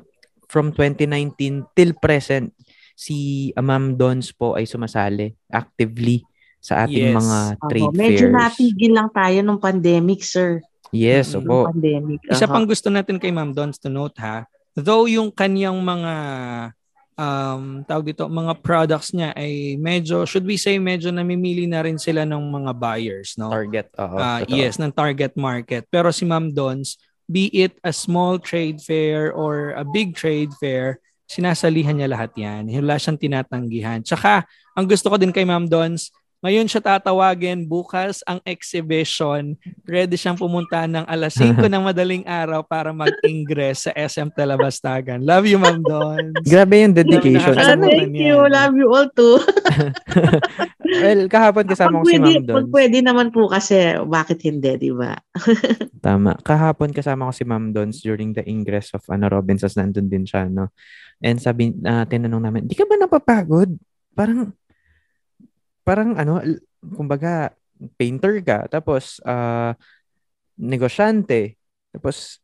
[0.55, 2.55] from 2019 till present,
[2.95, 6.23] si ah, Ma'am Dons po ay sumasali actively
[6.65, 7.17] sa ating Yes.
[7.21, 8.37] mga trade Medyo fairs.
[8.41, 10.65] natigil lang tayo nung pandemic, sir.
[10.89, 11.53] Yes, Mm, opo.
[11.61, 12.19] Nung pandemic.
[12.25, 12.53] Isa Aha.
[12.57, 16.13] pang gusto natin kay Ma'am Dons to note ha, though yung kanyang mga
[17.15, 21.95] um, tawag dito, mga products niya ay medyo, should we say, medyo namimili na rin
[21.95, 23.53] sila ng mga buyers, no?
[23.53, 23.87] Target.
[23.95, 24.57] Oo, Ah, totoo.
[24.57, 25.87] yes, ng target market.
[25.89, 30.99] Pero si Ma'am Dons, be it a small trade fair or a big trade fair,
[31.25, 32.67] sinasalihan niya lahat yan.
[32.69, 34.03] Wala siyang tinatanggihan.
[34.03, 34.43] Tsaka,
[34.75, 36.11] ang gusto ko din kay Ma'am Dons,
[36.45, 39.57] Ngayon siya tatawagin bukas ang exhibition.
[39.89, 45.25] Ready siyang pumunta ng alas 5 ng madaling araw para mag-ingress sa SM Talabastagan.
[45.25, 46.37] Love you, Ma'am Don.
[46.53, 47.57] Grabe yung dedication.
[47.57, 48.37] Nakakasama Ah, thank you.
[48.45, 49.41] Love you all too.
[51.01, 55.17] well, kahapon kasama ko si Ma'am pag pwede naman po kasi, bakit hindi, di ba?
[56.05, 56.37] Tama.
[56.45, 60.53] Kahapon kasama ko si Ma'am Dons during the ingress of ano Robinsons nandun din siya,
[60.53, 60.69] no?
[61.25, 63.73] And sabi, uh, tinanong namin, di ka ba napapagod?
[64.13, 64.53] Parang,
[65.85, 66.41] parang ano,
[66.97, 67.53] kumbaga,
[68.01, 69.77] painter ka, tapos, uh,
[70.57, 71.61] negosyante,
[71.93, 72.41] tapos,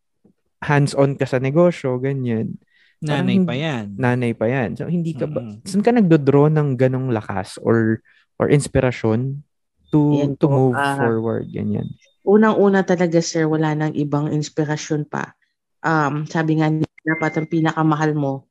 [0.60, 2.60] hands-on ka sa negosyo, ganyan.
[3.00, 3.84] Nanay Parang pa yan.
[3.96, 4.76] Nanay pa yan.
[4.76, 5.64] So, hindi ka ba, Mm-mm.
[5.64, 8.04] saan ka nagdodraw ng ganong lakas or
[8.36, 9.40] or inspirasyon
[9.88, 11.88] to Yan to po, move ah, forward, ganyan.
[12.24, 15.32] Unang-una talaga, sir, wala nang ibang inspirasyon pa.
[15.80, 16.68] Um, sabi nga,
[17.00, 18.44] dapat ang pinakamahal mo,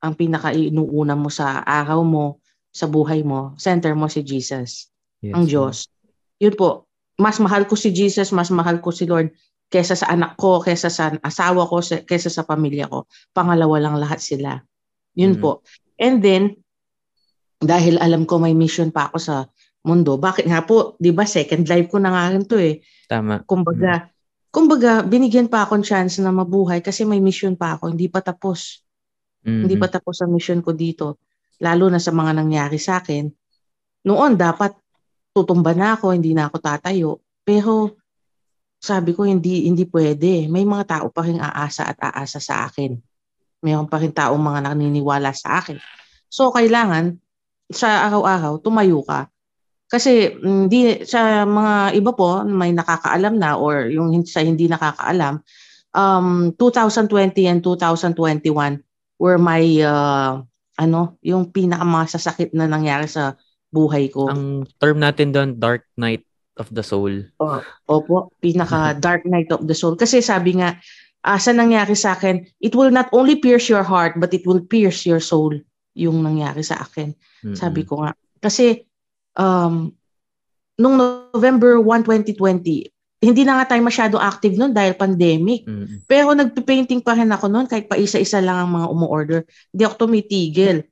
[0.00, 2.39] ang pinaka-inuuna mo sa araw mo,
[2.70, 4.88] sa buhay mo, center mo si Jesus.
[5.20, 5.44] Yes, ang.
[5.46, 5.90] Diyos.
[6.38, 6.86] Yun po,
[7.20, 9.34] mas mahal ko si Jesus, mas mahal ko si Lord
[9.70, 13.06] kesa sa anak ko, kesa sa asawa ko, sa- kesa sa pamilya ko.
[13.30, 14.58] Pangalawa lang lahat sila.
[15.14, 15.40] Yun Mm.
[15.42, 15.62] po.
[15.94, 16.58] And then,
[17.60, 19.46] dahil alam ko may mission pa ako sa
[19.84, 22.80] mundo, bakit nga po, di ba, second life ko na nga rin to eh.
[23.06, 23.44] Tama.
[23.46, 24.08] Kumbaga,
[24.50, 28.82] kumbaga, binigyan pa akong chance na mabuhay kasi may mission pa ako, hindi pa tapos.
[29.40, 29.80] Hindi Mhm.
[29.80, 31.20] pa tapos ang mission ko dito.
[31.60, 33.28] Lalo na sa mga nangyari sa akin.
[34.08, 34.72] Noon, dapat
[35.36, 37.10] tutumba na ako, hindi na ako tatayo.
[37.44, 38.00] Pero
[38.80, 40.48] sabi ko, hindi hindi pwede.
[40.48, 42.96] May mga tao pa rin aasa at aasa sa akin.
[43.60, 45.76] Mayroon pa rin taong mga naniniwala sa akin.
[46.32, 47.20] So, kailangan
[47.68, 49.28] sa araw-araw, tumayo ka.
[49.90, 55.42] Kasi hindi sa mga iba po may nakakaalam na or yung sa hindi nakakaalam,
[55.90, 58.78] um 2020 and 2021
[59.18, 60.38] were my uh,
[60.80, 63.36] ano, yung pinakamasasakit na nangyari sa
[63.68, 64.32] buhay ko.
[64.32, 66.24] Ang term natin doon, dark night
[66.56, 67.12] of the soul.
[67.84, 69.94] Opo, pinaka dark night of the soul.
[69.94, 70.80] Kasi sabi nga,
[71.20, 75.04] sa nangyari sa akin, it will not only pierce your heart, but it will pierce
[75.04, 75.52] your soul
[75.92, 77.12] yung nangyari sa akin.
[77.44, 77.56] Mm-mm.
[77.56, 78.16] Sabi ko nga.
[78.40, 78.88] Kasi,
[79.36, 79.92] um,
[80.80, 82.88] nung November 1, 2020,
[83.20, 85.68] hindi na nga tayo masyado active noon dahil pandemic.
[85.68, 86.08] Mm-mm.
[86.08, 89.40] Pero nagpipainting pa rin ako noon kahit pa isa-isa lang ang mga umu-order.
[89.68, 90.88] Hindi ako tumitigil.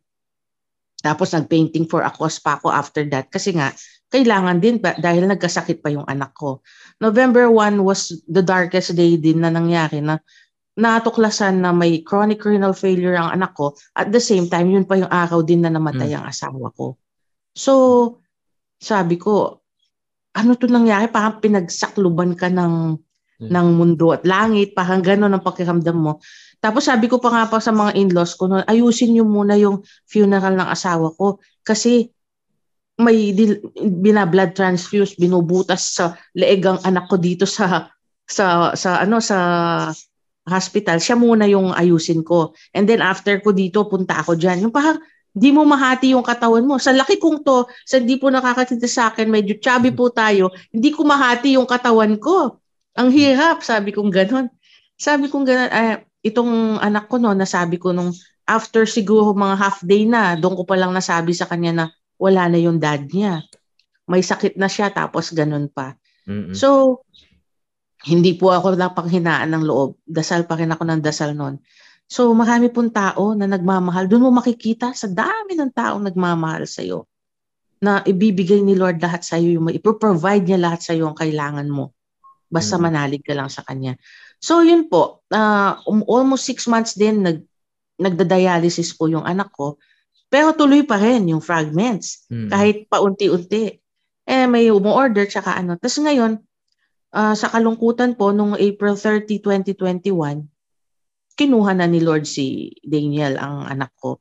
[1.00, 3.32] Tapos nagpainting for a cause pa ako after that.
[3.32, 3.72] Kasi nga,
[4.12, 6.60] kailangan din pa, dahil nagkasakit pa yung anak ko.
[7.00, 10.20] November 1 was the darkest day din na nangyari na
[10.78, 13.72] natuklasan na may chronic renal failure ang anak ko.
[13.96, 17.00] At the same time, yun pa yung araw din na namatay ang asawa ko.
[17.56, 17.72] So,
[18.78, 19.64] sabi ko,
[20.34, 21.08] ano to nangyari?
[21.08, 22.98] Parang pinagsakluban ka ng
[23.38, 23.54] Mm.
[23.54, 26.18] ng mundo at langit, parang gano'n ang pakiramdam mo.
[26.58, 29.78] Tapos sabi ko pa nga pa sa mga in-laws ko noon, ayusin niyo muna yung
[30.10, 32.10] funeral ng asawa ko kasi
[32.98, 37.86] may dil- bina-blood transfuse, binubutas sa leeg ang anak ko dito sa
[38.26, 39.38] sa sa ano sa
[40.42, 40.98] hospital.
[40.98, 42.58] Siya muna yung ayusin ko.
[42.74, 44.66] And then after ko dito, punta ako diyan.
[44.66, 44.98] Yung parang
[45.38, 46.82] di mo mahati yung katawan mo.
[46.82, 50.90] Sa laki kong to, sa hindi po nakakakita sa akin, medyo chubby po tayo, hindi
[50.90, 52.58] ko mahati yung katawan ko.
[52.98, 54.50] Ang hirap, sabi kong ganon.
[54.98, 58.10] Sabi kong ganon, eh, itong anak ko no, nasabi ko nung
[58.48, 61.84] after siguro mga half day na, doon ko pa lang nasabi sa kanya na
[62.18, 63.46] wala na yung dad niya.
[64.10, 65.94] May sakit na siya, tapos ganon pa.
[66.26, 66.56] Mm-mm.
[66.56, 67.00] So,
[68.08, 70.00] hindi po ako napanghinaan ng loob.
[70.08, 71.60] Dasal pa rin ako ng dasal noon.
[72.08, 74.08] So, marami pong tao na nagmamahal.
[74.08, 77.04] Doon mo makikita sa dami ng taong nagmamahal sa iyo
[77.78, 81.68] na ibibigay ni Lord lahat sa iyo, yung ipoprovide niya lahat sa iyo ang kailangan
[81.68, 81.92] mo.
[82.48, 82.82] Basta Mm.
[82.82, 83.94] manalig ka lang sa Kanya.
[84.40, 85.20] So, yun po.
[85.28, 85.76] Uh,
[86.08, 87.44] almost six months din, nag,
[88.00, 89.76] nagda-dialysis po yung anak ko.
[90.32, 92.48] Pero tuloy pa rin yung fragments Mm-mm.
[92.48, 93.76] kahit paunti-unti.
[94.28, 95.76] Eh, may umu-order tsaka ano.
[95.76, 96.40] Tapos ngayon,
[97.12, 100.48] ah, sa kalungkutan po, nung April 30, 2021,
[101.38, 104.18] kinuha na ni Lord si Daniel, ang anak ko.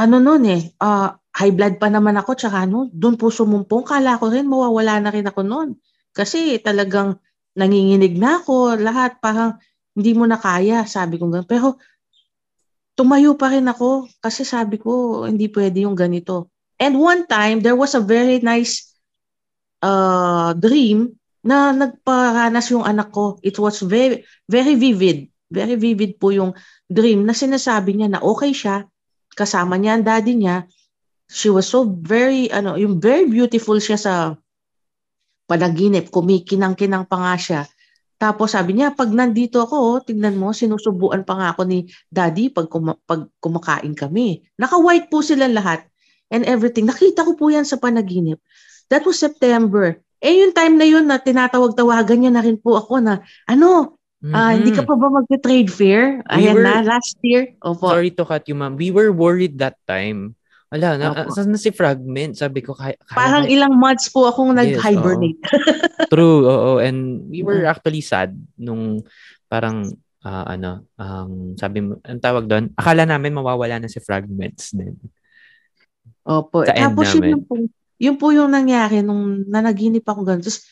[0.00, 3.84] Ano nun eh, ah, high blood pa naman ako, tsaka ano, doon po sumumpong.
[3.84, 5.70] Kala ko rin, mawawala na rin ako noon.
[6.16, 7.20] Kasi talagang
[7.54, 9.60] nanginginig na ako, lahat parang
[9.92, 11.28] hindi mo na kaya, sabi ko.
[11.44, 11.76] Pero
[12.98, 16.52] tumayo pa rin ako kasi sabi ko, hindi pwede yung ganito.
[16.80, 18.88] And one time, there was a very nice
[19.84, 23.40] uh, dream na nagparanas yung anak ko.
[23.40, 25.29] It was very, very vivid.
[25.50, 26.54] Very vivid po yung
[26.86, 28.86] dream na sinasabi niya na okay siya.
[29.34, 30.70] Kasama niya ang daddy niya.
[31.30, 34.14] She was so very, ano, yung very beautiful siya sa
[35.50, 36.10] panaginip.
[36.14, 37.60] Kumikinang-kinang pa nga siya.
[38.20, 42.52] Tapos sabi niya, pag nandito ako, oh, tignan mo, sinusubuan pa nga ako ni daddy
[42.52, 44.44] pag, kuma- pag kumakain kami.
[44.54, 45.90] Naka-white po sila lahat.
[46.30, 46.86] and everything.
[46.86, 48.38] Nakita ko po yan sa panaginip.
[48.88, 49.98] That was September.
[50.22, 54.52] Eh, yung time na yun na tinatawag-tawagan niya na rin po ako na, ano, ah,
[54.52, 56.20] hindi ka pa ba mag-trade fair?
[56.28, 57.56] We Ayan were- na, last year.
[57.64, 57.88] Opo.
[57.88, 58.76] Sorry to cut you, ma'am.
[58.76, 60.36] We were worried that time.
[60.70, 61.34] Wala, na, Opo.
[61.34, 62.36] saan na si Fragment?
[62.36, 65.40] Sabi ko, kaya, kaya Parang kaya- ilang months po akong Yes, nag-hibernate.
[66.12, 66.70] True, oo.
[66.78, 69.02] And we were actually sad nung
[69.48, 69.88] parang,
[70.22, 74.94] ah, ano, ang sabi mo, ang tawag doon, akala namin mawawala na si Fragments din.
[76.22, 76.62] Opo.
[76.62, 77.54] Sa Tapos yun, po,
[77.98, 80.44] yun po yung nangyari nung nanaginip ako ganun.
[80.44, 80.62] Tapos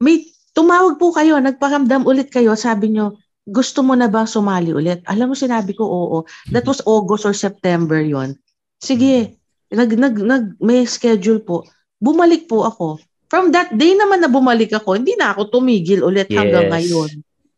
[0.00, 5.02] may tumawag po kayo, nagparamdam ulit kayo, sabi nyo, gusto mo na ba sumali ulit?
[5.10, 6.18] Alam mo, sinabi ko, oo.
[6.54, 8.38] That was August or September yon.
[8.78, 9.40] Sige,
[9.72, 11.66] nag, nag, nag, may schedule po.
[11.98, 13.02] Bumalik po ako.
[13.30, 16.72] From that day naman na bumalik ako, hindi na ako tumigil ulit hanggang Yes.
[16.74, 17.10] ngayon.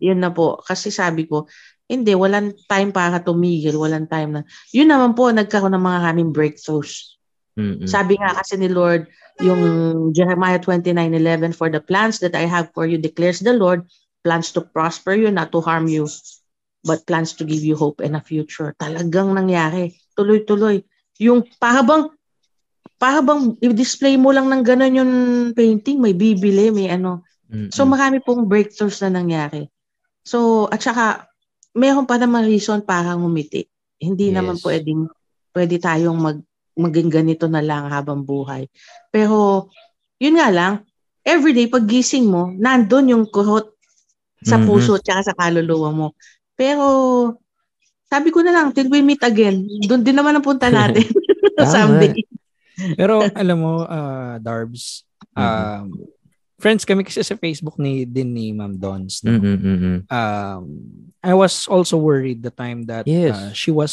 [0.03, 0.61] Yun na po.
[0.61, 1.49] Kasi sabi ko,
[1.89, 4.43] hindi, walang time para tumigil, walang time na.
[4.73, 7.21] Yun naman po, nagkaroon ng mga kaming breakthroughs.
[7.59, 7.85] Mm-mm.
[7.85, 9.09] Sabi nga kasi ni Lord,
[9.41, 9.63] yung
[10.17, 13.85] Jeremiah 29:11 for the plans that I have for you declares the Lord,
[14.25, 16.09] plans to prosper you, not to harm you,
[16.87, 18.73] but plans to give you hope and a future.
[18.81, 19.93] Talagang nangyari.
[20.17, 20.81] Tuloy-tuloy.
[21.21, 22.09] Yung para bang
[22.97, 25.13] para bang i-display mo lang ng ganun yung
[25.59, 27.27] painting, may bibili, may ano.
[27.51, 27.75] Mm-mm.
[27.75, 29.67] So marami pong breakthroughs na nangyari.
[30.23, 31.27] So at saka
[31.75, 33.67] meron pa naman reason para ngumiti.
[33.99, 34.65] Hindi naman Yes.
[34.65, 35.11] pwedeng
[35.53, 36.39] pwede tayong mag
[36.75, 38.67] maging ganito na lang habang buhay.
[39.09, 39.69] Pero
[40.17, 40.73] yun nga lang,
[41.21, 43.73] everyday pag gising mo, nandun yung kurot
[44.41, 44.65] sa Mhm.
[44.65, 46.07] puso at sa kaluluwa mo.
[46.55, 46.85] Pero
[48.07, 51.05] sabi ko na lang, till we meet again, doon din naman ang punta natin
[51.69, 52.13] someday.
[52.97, 55.93] Pero alam mo, uh, Darbs, um,
[56.57, 59.23] friends kami kasi sa Facebook ni din ni Ma'am Dons.
[59.23, 59.35] no?
[59.35, 59.97] Mm-mm, mm-mm.
[60.07, 60.63] Um,
[61.19, 63.35] I was also worried the time that Yes.
[63.35, 63.93] uh, she was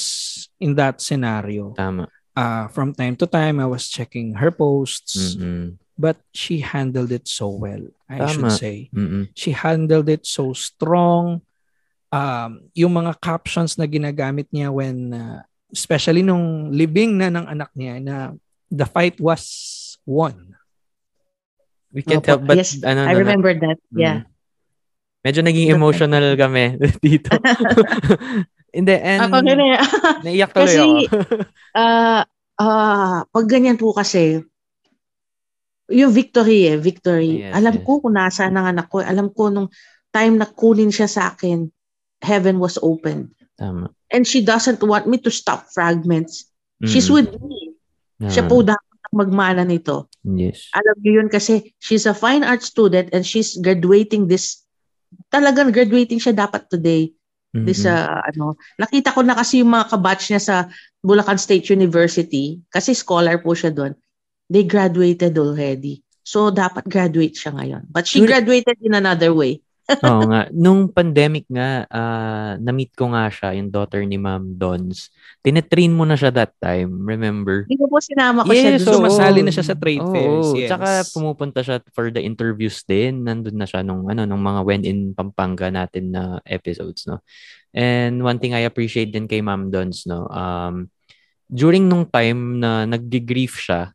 [0.57, 1.73] in that scenario.
[1.73, 2.09] Tama.
[2.35, 5.75] Uh, from time to time, I was checking her posts, Mm-mm.
[5.97, 7.83] but she handled it so well.
[8.07, 8.31] I Tama.
[8.31, 8.75] should say.
[8.95, 9.29] Mm-mm.
[9.35, 11.41] She handled it so strong.
[12.09, 17.69] Um, yung mga captions na ginagamit niya when, uh, especially nung libing na ng anak
[17.77, 18.15] niya na
[18.71, 20.55] the fight was won.
[21.93, 22.29] We can't Opo.
[22.37, 23.77] help but, Yes, ano, I remember that.
[23.91, 24.23] Yeah.
[24.23, 24.25] Mm.
[25.19, 27.35] Medyo naging emotional kami dito.
[28.69, 29.77] Hindi, and Ako rin eh.
[30.25, 31.17] naiyak tuloy Kasi, ako.
[31.79, 32.21] Ah,
[32.59, 34.41] ah, pag ganyan po kasi,
[35.89, 37.45] yung victory eh, victory.
[37.45, 37.85] Yes, alam yes.
[37.85, 39.01] ko kung nasaan ang anak ko.
[39.01, 39.69] Alam ko nung
[40.13, 41.69] time na kunin siya sa akin,
[42.21, 43.33] heaven was open.
[43.57, 43.89] Tama.
[44.13, 46.49] And she doesn't want me to stop fragments.
[46.85, 47.25] She's Mm-mm.
[47.25, 47.75] with me.
[48.23, 50.07] Ah, Siya po dapat magmana nito.
[50.23, 50.69] Yes.
[50.75, 54.63] Alam niyo yun kasi she's a fine art student and she's graduating this,
[55.33, 57.11] talagang graduating siya dapat today.
[57.49, 57.97] This, Mm-mm.
[57.97, 60.55] uh, ano, nakita ko na kasi yung mga kabatch niya sa
[61.01, 63.97] Bulacan State University, kasi scholar po siya doon.
[64.49, 66.05] They graduated already.
[66.21, 67.89] So, dapat graduate siya ngayon.
[67.89, 69.65] But she graduated in another way.
[69.89, 70.41] Oo nga.
[70.53, 75.09] Nung pandemic nga, ah, na-meet ko nga siya, yung daughter ni Ma'am Dons.
[75.41, 77.65] Tinetrain mo na siya that time, remember?
[77.65, 78.89] Hindi po sinama ko siya Yes, doon.
[78.89, 78.97] oo.
[79.01, 80.47] Sumasali na siya sa trade Oo, fairs.
[80.53, 80.69] Yes.
[80.69, 83.25] Tsaka pumupunta siya for the interviews din.
[83.25, 87.21] Nandun na siya nung, ano, nung mga when in Pampanga natin na episodes, no?
[87.73, 90.25] And one thing I appreciate din kay Ma'am Dons, no?
[90.29, 90.89] Um,
[91.49, 93.93] during nung time na nag-grief siya,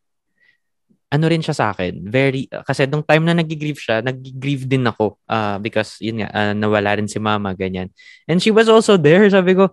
[1.11, 2.05] ano rin siya sa akin.
[2.09, 5.21] Very, kasi nung time na nag-grieve siya, nag-grieve din ako.
[5.29, 7.93] ah because, yun nga, ah, nawala rin si mama, ganyan.
[8.29, 9.29] And she was also there.
[9.31, 9.73] Sabi ko,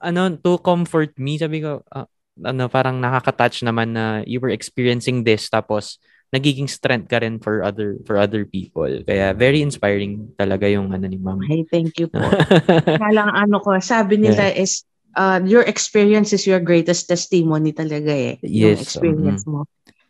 [0.00, 2.08] ano, to comfort me, sabi ko, ah,
[2.42, 6.02] ano, parang nakaka-touch naman na you were experiencing this, tapos,
[6.34, 8.90] nagiging strength ka rin for other for other people.
[9.06, 11.38] Kaya very inspiring talaga yung ano ni ma'am.
[11.46, 12.26] Hey, thank you po.
[12.98, 14.82] Kaya lang ano ko, sabi nila is,
[15.14, 18.34] uh, your experience is your greatest testimony talaga eh.
[18.42, 19.62] Yung Yes, experience mo.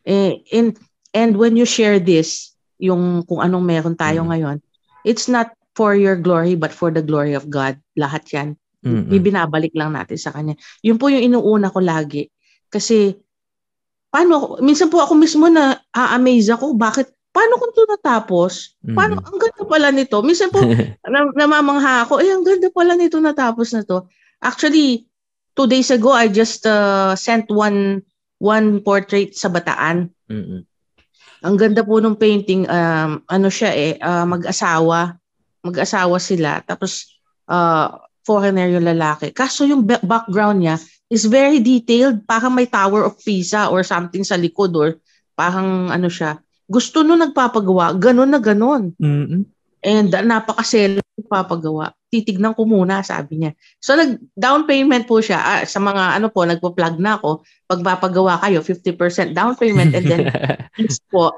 [0.05, 0.77] Eh, and,
[1.17, 4.29] and when you share this, yung kung anong meron tayo Mm.
[4.31, 4.57] ngayon,
[5.03, 7.81] it's not for your glory but for the glory of God.
[7.97, 8.55] Lahat yan.
[8.85, 9.09] Mm-mm.
[9.09, 10.55] Ibinabalik lang natin sa Kanya.
[10.85, 12.29] Yun po yung inuuna ko lagi.
[12.69, 13.17] Kasi,
[14.13, 18.77] paano, minsan po ako mismo na a-amaze ako, bakit, paano kung ito natapos?
[18.85, 19.27] Paano, Mm-mm.
[19.27, 20.21] ang ganda pala nito.
[20.21, 20.61] Minsan po,
[21.13, 24.05] na, namamangha ako, eh, ang ganda pala nito natapos na to.
[24.45, 25.09] Actually,
[25.57, 28.05] two days ago, I just uh, sent one
[28.41, 30.11] one portrait sa Bataan.
[30.31, 30.63] Mm-mm.
[31.45, 35.21] Ang ganda po ng painting, um, ano siya eh, uh, mag-asawa.
[35.61, 36.65] Mag-asawa sila.
[36.65, 37.21] Tapos,
[37.53, 39.31] uh, foreigner yung lalaki.
[39.37, 40.81] Kaso yung ba- background niya
[41.13, 42.25] is very detailed.
[42.25, 44.97] Parang may Tower of Pisa or something sa likod or
[45.37, 46.41] parang ano siya.
[46.65, 48.97] Gusto nun nagpapagawa, ganun na ganun.
[48.97, 49.45] Mm-mm.
[49.85, 51.93] And uh, napakaselo papagawa.
[52.09, 53.53] Titignan ko muna, sabi niya.
[53.79, 57.45] So nag down payment po siya ah, sa mga ano po, nagpo-plug na ako.
[57.69, 60.23] Pag papagawa kayo, 50% down payment and then
[61.13, 61.37] po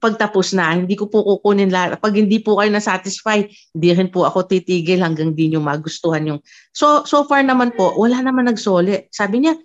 [0.00, 1.96] pagtapos na, hindi ko po kukunin lahat.
[2.00, 6.40] Pag hindi po kayo na-satisfy, hindi rin po ako titigil hanggang di nyo magustuhan yung...
[6.76, 9.08] So, so far naman po, wala naman nagsoli.
[9.08, 9.56] Sabi niya,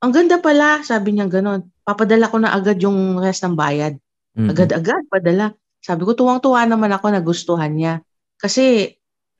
[0.00, 1.66] ang ganda pala, sabi niya gano'n.
[1.82, 3.98] Papadala ko na agad yung rest ng bayad.
[4.38, 4.48] Mm-mm.
[4.48, 5.58] Agad-agad, padala.
[5.80, 8.04] Sabi ko, tuwang-tuwa naman ako, nagustuhan niya.
[8.36, 8.94] Kasi,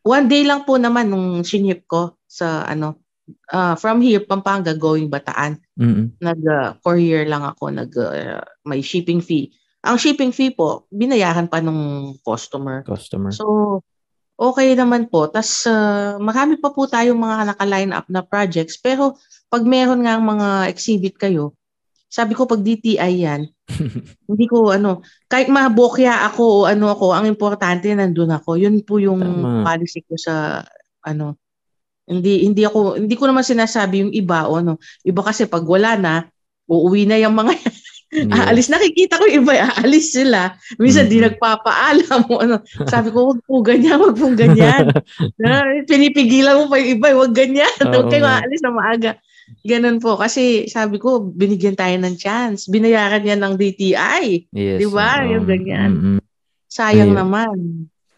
[0.05, 3.01] one day lang po naman nung sinip ko sa ano,
[3.53, 5.61] uh, from here, Pampanga, going Bataan.
[5.76, 6.16] Mm-mm.
[6.18, 9.53] Nag-courier lang ako, nag, uh, may shipping fee.
[9.84, 12.84] Ang shipping fee po, binayaran pa nung customer.
[12.84, 13.32] Customer.
[13.32, 13.80] So,
[14.36, 15.28] okay naman po.
[15.28, 18.76] Tapos, uh, marami pa po tayong mga naka-line up na projects.
[18.80, 19.16] Pero,
[19.49, 21.57] pag meron nga mga exhibit kayo,
[22.11, 23.47] sabi ko pag DTI yan,
[24.30, 28.58] hindi ko ano, kahit mabokya ako o ano ako, ang importante nandun ako.
[28.58, 29.66] Yun po yung Tama.
[29.66, 30.64] policy ko sa
[31.04, 31.38] ano,
[32.10, 34.76] hindi hindi ako hindi ko naman sinasabi yung iba o ano.
[35.02, 36.14] Iba kasi pag wala na,
[36.66, 37.54] uuwi na yung mga
[38.10, 38.50] Yeah.
[38.50, 41.30] aalis nakikita ko yung iba aalis sila minsan di Mhm.
[41.30, 44.90] nagpapaalam mo ano sabi ko wag po ganyan wag po ganyan
[45.38, 49.14] na, pinipigilan mo pa yung iba wag ganyan Oo wag kayo aalis na maaga
[49.61, 54.78] ganun po kasi sabi ko binigyan tayo ng chance binayaran yan ng DTI Yes.
[54.78, 55.20] Di ba?
[55.20, 55.30] oo.
[55.30, 55.90] Yung ganyan.
[55.92, 56.18] Mm-mm.
[56.66, 57.18] sayang Ayun.
[57.18, 57.57] naman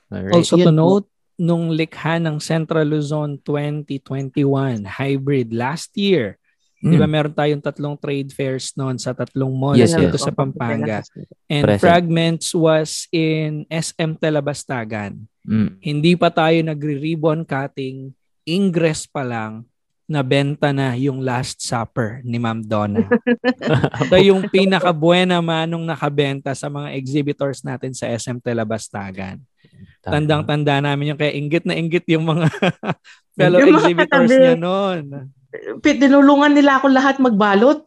[0.07, 0.35] Alright.
[0.37, 6.37] Also Yun to note, nung likha ng Central Luzon 2021 hybrid last year,
[6.77, 7.13] di ba Mm.
[7.13, 10.23] meron tayong tatlong trade fairs noon sa tatlong malls Yes, dito yes.
[10.23, 11.01] sa Pampanga.
[11.47, 11.81] And Present.
[11.81, 15.25] Fragments was in SM Telebastagan.
[15.43, 15.81] Mm.
[15.81, 18.13] Hindi pa tayo nagre-ribbon cutting,
[18.45, 19.65] ingress pa lang,
[20.13, 23.09] nabenta na yung Last Supper ni Ma'am Donna.
[24.05, 29.41] Ito yung pinakabuena manong nakabenta sa mga exhibitors natin sa SM Telebastagan.
[30.05, 30.13] Tama.
[30.21, 32.47] Tandang-tanda namin yung kaya inggit na inggit yung mga
[33.41, 34.43] fellow Yung mga exhibitors katabi.
[34.45, 35.05] niya noon.
[35.81, 37.85] Tinulungan nila ako lahat magbalot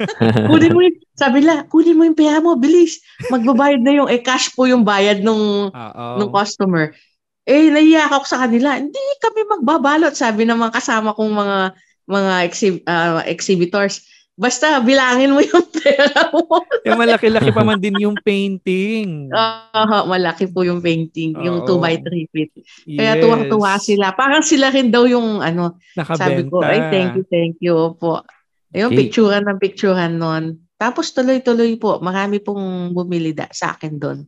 [0.50, 4.18] kunin mo yung, sabi nila kunin mo yung pera mo bilis magbabayad na yung eh
[4.18, 6.06] cash po yung bayad nung Oo.
[6.18, 6.96] ng customer.
[7.42, 8.78] Eh, naiyak ako sa kanila.
[8.78, 11.58] Hindi kami magbabalot, sabi ng mga kasama kong mga
[12.02, 14.02] mga exhib- ah, exhibitors.
[14.32, 16.64] Basta bilangin mo yung pera mo.
[16.82, 19.28] Yung malaki-laki pa man din yung painting.
[19.30, 21.78] Ah, malaki po yung painting, yung Oo.
[21.78, 22.50] 2 by 3 feet.
[22.88, 23.20] Kaya Yes.
[23.20, 24.06] tuwang-tuwa sila.
[24.14, 26.22] Parang sila rin daw yung ano, Nakabenta.
[26.26, 28.24] sabi ko, ay thank you, thank you po.
[28.72, 28.98] Ayun, Okay.
[29.04, 30.44] picturean ng picturean nun.
[30.80, 34.18] Tapos tuloy-tuloy po, marami pong bumili da, sa akin doon.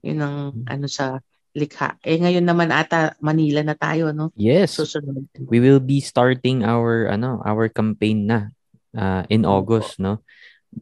[0.00, 1.18] Yun ang ano sa
[1.56, 1.98] likha.
[2.06, 4.30] Eh ngayon naman ata Manila na tayo, no?
[4.38, 4.78] Yes.
[4.78, 5.26] Susunod.
[5.50, 8.54] we will be starting our ano our campaign na
[8.96, 10.22] uh, in August no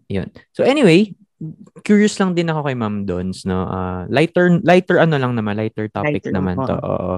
[0.09, 1.13] yun so anyway
[1.87, 5.89] curious lang din ako kay Ma'am Dons no uh, lighter lighter ano lang naman lighter
[5.89, 6.83] topic Lighter, naman to oo.
[6.83, 7.17] oo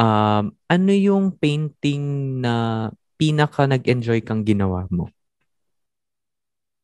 [0.00, 2.88] um ano yung painting na
[3.20, 5.12] pinaka nag-enjoy kang ginawa mo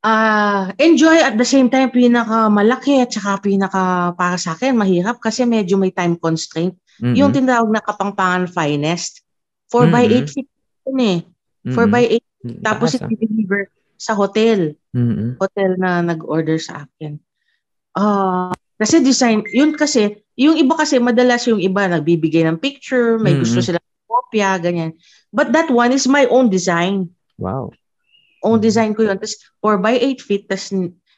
[0.07, 5.19] Ah, enjoy at the same time pinaka malaki at saka pinaka para sa akin mahirap
[5.19, 6.79] kasi medyo may time constraint.
[7.03, 7.19] Mm-mm.
[7.19, 9.27] Yung tinatawag na kapangpangan finest.
[9.67, 10.15] 4 by Mhm.
[10.23, 10.49] 8 feet
[10.87, 11.19] yun eh.
[11.75, 11.91] 4 Mm-mm.
[11.91, 13.11] by 8 Mm, tapos taas, ah.
[13.11, 13.61] i-deliver
[13.99, 14.79] sa hotel.
[14.95, 15.35] Mm-mm.
[15.43, 17.19] hotel na nag-order sa akin.
[17.99, 23.35] Ah, kasi design, yun kasi, yung iba kasi madalas yung iba nagbibigay ng picture, may
[23.35, 23.43] Mhm.
[23.43, 24.95] gusto sila kopya, ganyan.
[25.35, 27.11] But that one is my own design.
[27.43, 27.69] wow
[28.45, 28.64] Own Mhm.
[28.64, 29.16] design ko yun.
[29.16, 30.72] Tapos 4 by 8 feet, tapos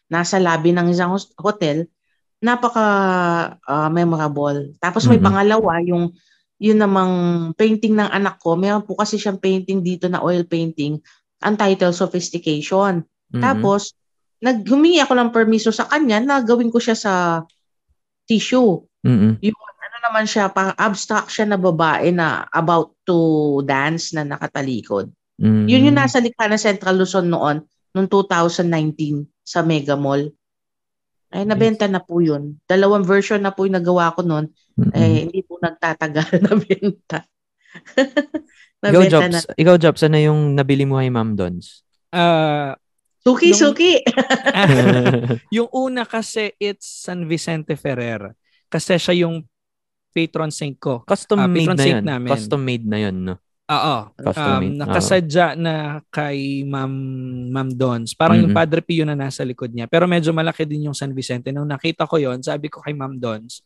[0.08, 1.86] nasa lobby ng isang hotel,
[2.38, 2.86] napaka
[3.66, 4.74] ah, memorable.
[4.78, 5.26] Tapos may Mhm.
[5.26, 6.14] pangalawa, yung
[6.58, 7.12] yun namang
[7.54, 8.58] painting ng anak ko.
[8.58, 10.98] Meron po kasi siyang painting dito na oil painting.
[11.38, 13.06] Ang title, Sophistication.
[13.30, 13.38] Mm-mm.
[13.38, 13.94] Tapos,
[14.42, 17.12] naghumingi ako ng permiso sa kanya na gawin ko siya sa
[18.26, 18.82] tissue.
[19.06, 19.38] Mm-mm.
[19.38, 25.10] Ano naman siya, parang abstract siya na babae na about to dance na nakatalikod.
[25.38, 25.66] Mm.
[25.66, 27.62] Yun yung nasa likha ng Central Luzon noon,
[27.92, 30.34] noong 2019 sa Mega Mall.
[31.28, 32.56] Ay, nabenta na po yun.
[32.64, 34.48] Dalawang version na po yung nagawa ko noon.
[34.74, 34.92] Mm-mm.
[34.92, 37.18] Eh, hindi po nagtatagal na benta.
[38.80, 39.54] ikaw nabenta Jobs na.
[39.54, 42.72] ikaw Jobs ano yung nabili mo kay Ma'am Dons Ah,
[43.20, 43.92] Suki, Nung- suki!
[45.56, 48.32] yung una kasi it's San Vicente Ferrer.
[48.66, 49.44] Kasi siya yung
[50.08, 51.04] patron saint ko.
[51.04, 52.30] custom Ah, made na yun namin.
[52.32, 53.36] custom made na yun no
[53.68, 53.96] Oo.
[54.24, 56.92] Um, nakasadya na kay Ma'am
[57.52, 58.16] Ma'am Dons.
[58.16, 58.64] Parang yung Mm-mm.
[58.64, 59.84] Padre Pio na nasa likod niya.
[59.84, 61.52] Pero medyo malaki din yung San Vicente.
[61.52, 63.60] Nung nakita ko yon sabi ko kay Ma'am Dons,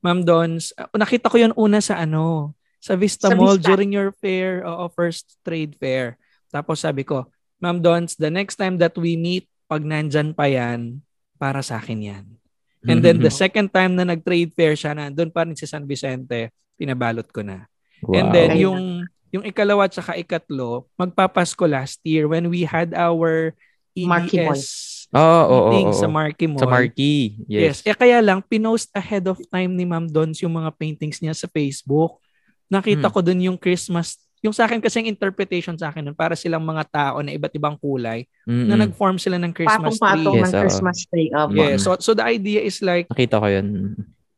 [0.00, 3.68] Ma'am Dons, ah, nakita ko yon una sa ano, sa Vista Sa Mall Vista.
[3.68, 6.16] during your fair, o first trade fair.
[6.48, 7.28] Tapos sabi ko,
[7.60, 11.04] Ma'am Dons, the next time that we meet, pag nandyan pa yan,
[11.36, 12.24] para sa akin yan.
[12.82, 16.50] And then the second time na nag-trade fair siya, nandun pa rin si San Vicente,
[16.74, 17.70] pinabalot ko na.
[18.02, 18.18] Wow.
[18.18, 18.82] And then yung
[19.32, 23.56] yung ikalawa at saka ikatlo, magpapasko last year when we had our.
[23.92, 26.00] EDS oo, oo, meeting oo.
[26.00, 26.64] sa Marquee Mall.
[26.64, 27.36] Sa Marquee.
[27.44, 27.84] Yes.
[27.84, 27.92] Yes.
[27.92, 31.44] Eh kaya lang, pinost ahead of time ni Ma'am Dons yung mga paintings niya sa
[31.44, 32.16] Facebook.
[32.72, 33.12] Nakita Hmm.
[33.12, 36.64] ko dun yung Christmas, yung sa akin kasi yung interpretation sa akin nun, para silang
[36.64, 38.64] mga tao na iba't ibang kulay Mm-mm.
[38.72, 40.40] na nag-form sila ng Christmas Patong-patong tree.
[40.40, 40.62] Yes, ng oo.
[40.64, 41.28] Christmas tree.
[41.52, 43.68] Yeah, so so the idea is like Nakita ko yun.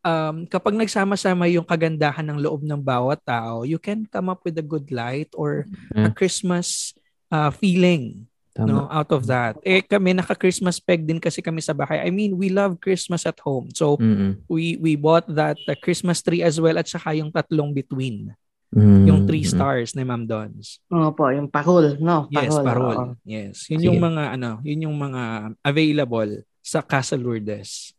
[0.05, 4.55] Um kapag nagsama-sama yung kagandahan ng loob ng bawat tao, you can come up with
[4.55, 5.65] a good light or
[5.97, 6.13] a Mm.
[6.13, 6.93] Christmas
[7.29, 8.69] uh, feeling Tama.
[8.69, 9.59] no out of that.
[9.67, 12.05] Eh kami naka-Christmas peg din kasi kami sa bahay.
[12.05, 13.73] I mean, we love Christmas at home.
[13.75, 14.45] So Mm-mm.
[14.47, 18.31] we we bought that uh, Christmas tree as well at saka yung tatlong between,
[18.75, 20.83] Mm, yung three stars ni Ma'am Dons.
[20.91, 22.27] Opo, yung parol, no?
[22.27, 22.67] Yes, oo.
[22.67, 23.15] parol.
[23.23, 23.71] Yes.
[23.71, 23.87] Yun Sige.
[23.87, 25.23] yung mga ano, yun yung mga
[25.63, 27.95] available sa Casa Lourdes.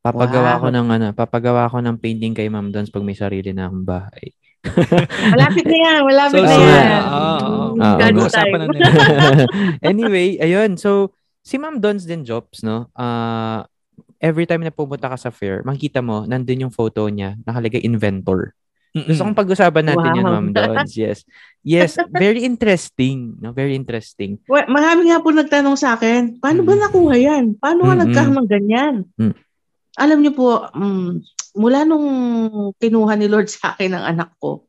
[0.00, 0.60] Papagawa Wow.
[0.60, 3.84] ko ng ano, papagawa ko ng painting kay Ma'am Dons pag may sarili na akong
[3.84, 4.32] bahay.
[5.32, 7.00] Malapit na yan, malapit So, na yan.
[7.00, 7.64] oo, oo.
[7.76, 8.68] Ah, God Pag-uusapan time.
[8.70, 8.80] na
[9.92, 10.76] anyway, ayun.
[10.76, 12.88] So, si Ma'am Dons din Jobs, no?
[12.92, 13.68] Ah,
[14.16, 18.56] every time na pumunta ka sa fair, makikita mo, nandun yung photo niya, nakalagay inventor.
[18.90, 20.34] Gusto kong pag-usapan natin yun, Wow.
[20.34, 20.92] Ma'am Dons.
[20.92, 21.22] Yes.
[21.60, 23.36] Yes, very interesting.
[23.36, 23.52] No?
[23.52, 24.40] Very interesting.
[24.44, 26.80] Well, marami nga po nagtanong sa akin, paano ba Mm.
[26.82, 27.44] nakuha yan?
[27.54, 28.02] Paano nga Mm-mm.
[28.08, 28.94] nagkaroon ng ganyan?
[29.14, 29.36] Mm.
[30.00, 31.20] Alam niyo po, mm,
[31.60, 32.08] mula nung
[32.80, 34.64] kinuha ni Lord sa akin ng anak ko,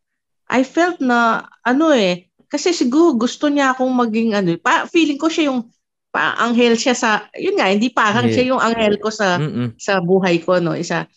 [0.52, 5.32] I felt na, ano eh, kasi siguro gusto niya akong maging, ano, pa, feeling ko
[5.32, 5.72] siya yung
[6.12, 8.36] pa anghel siya sa, yun nga, hindi parang Yeah.
[8.36, 9.80] siya yung anghel ko sa, Mm-mm.
[9.80, 10.76] sa buhay ko, no?
[10.76, 11.08] Isa,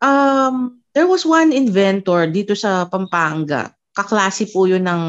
[0.00, 3.76] um, there was one inventor dito sa Pampanga.
[3.92, 5.02] Kaklase po yun ng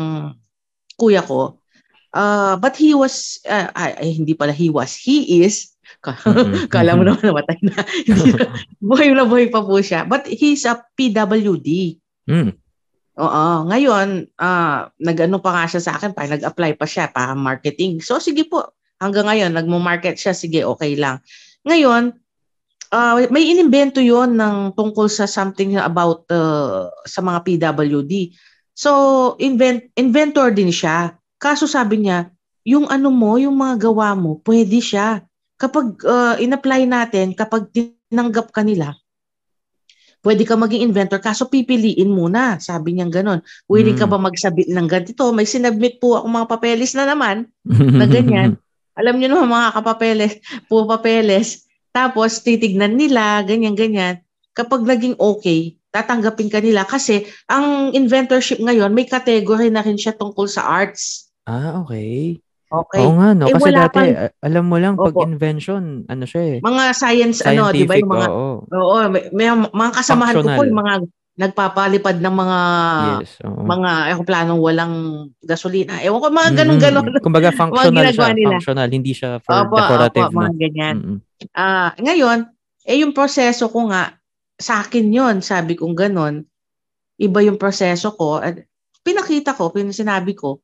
[0.99, 1.55] kuya ko.
[2.11, 5.72] Uh, but he was, uh, ay, ay, hindi pala he was, he is,
[6.73, 7.77] Kala mo naman namatay na.
[8.79, 10.07] Buhay na buhay pa po siya.
[10.07, 11.99] But he's a PWD.
[12.29, 12.51] Mm.
[13.13, 13.45] Oo.
[13.69, 18.01] Ngayon, ah nag-ano pa nga siya sa akin, pa nag-apply pa siya para marketing.
[18.01, 18.73] So sige po,
[19.03, 21.19] hanggang ngayon, nagmo-market siya, sige, okay lang.
[21.67, 22.15] Ngayon,
[22.95, 28.31] ah, may inimbento yon ng tungkol sa something about uh, sa mga PWD.
[28.73, 28.91] So,
[29.37, 31.19] invent, inventor din siya.
[31.37, 32.31] Kaso sabi niya,
[32.63, 35.21] yung ano mo, yung mga gawa mo, pwede siya.
[35.55, 38.97] Kapag uh, in-apply natin, kapag tinanggap ka nila,
[40.23, 42.57] pwede ka maging inventor, kaso pipiliin muna.
[42.57, 43.43] Sabi niya ganon.
[43.67, 44.11] Willing ka Mm.
[44.11, 45.23] ba magsabit ng ganito?
[45.35, 48.55] May sinabmit po ako mga papeles na naman na ganyan.
[48.99, 50.33] Alam niyo naman mga kapapeles,
[50.69, 51.65] po papeles.
[51.91, 54.21] Tapos titignan nila, ganyan-ganyan.
[54.53, 60.13] Kapag naging okay, tatanggapin ka nila kasi ang inventorship ngayon, may category na rin siya
[60.13, 61.29] tungkol sa arts.
[61.45, 62.39] ah, okay.
[62.74, 63.05] Okay?
[63.05, 63.45] Oo nga, no?
[63.45, 66.59] Eh, Kasi dati, pang- a- alam mo lang, pag invention, ano siya eh.
[66.65, 68.65] Mga science, ano, di ba yung mga, oo.
[68.65, 70.69] oo, may, may mga kasamahan ko po, Functional.
[70.74, 70.93] yung mga
[71.34, 72.59] nagpapalipad ng mga
[73.26, 73.61] yes, oo.
[73.65, 74.95] mga eroplanong walang
[75.41, 75.97] gasolina.
[76.01, 77.05] Ewan ko, mga ganun-ganon.
[77.09, 78.34] Mm, Kumbaga, functional siya.
[78.34, 78.57] nila.
[78.57, 80.41] Functional, hindi siya for Opo, decorative opo, na.
[80.49, 80.95] mga ganyan.
[80.97, 81.17] Mm-mm.
[81.53, 82.49] Ah, ngayon,
[82.89, 84.17] eh yung proseso ko nga,
[84.57, 86.45] sa akin yon sabi kong ganon,
[87.21, 88.41] iba yung proseso ko.
[88.41, 88.65] At
[89.05, 90.62] pinakita ko, sinabi ko,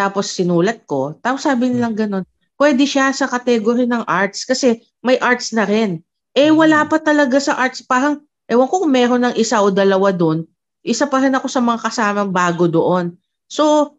[0.00, 2.24] tapos sinulat ko, tapos sabi nilang ganon,
[2.56, 6.00] pwede siya sa category ng arts kasi may arts na rin.
[6.32, 10.08] Eh wala pa talaga sa arts, parang, ewan ko kung meron ng isa o dalawa
[10.08, 10.48] doon,
[10.80, 13.12] isa pa rin ako sa mga kasamang bago doon.
[13.44, 13.96] So,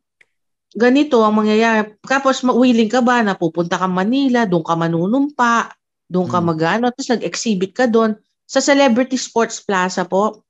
[0.74, 1.93] ganito ang mangyayari.
[2.02, 5.70] Tapos willing ka ba na pupunta ka Manila, doon ka manunumpa,
[6.10, 6.45] doon ka Mm.
[6.49, 8.18] magano, tapos nag-exhibit ka doon
[8.49, 10.41] sa Celebrity Sports Plaza po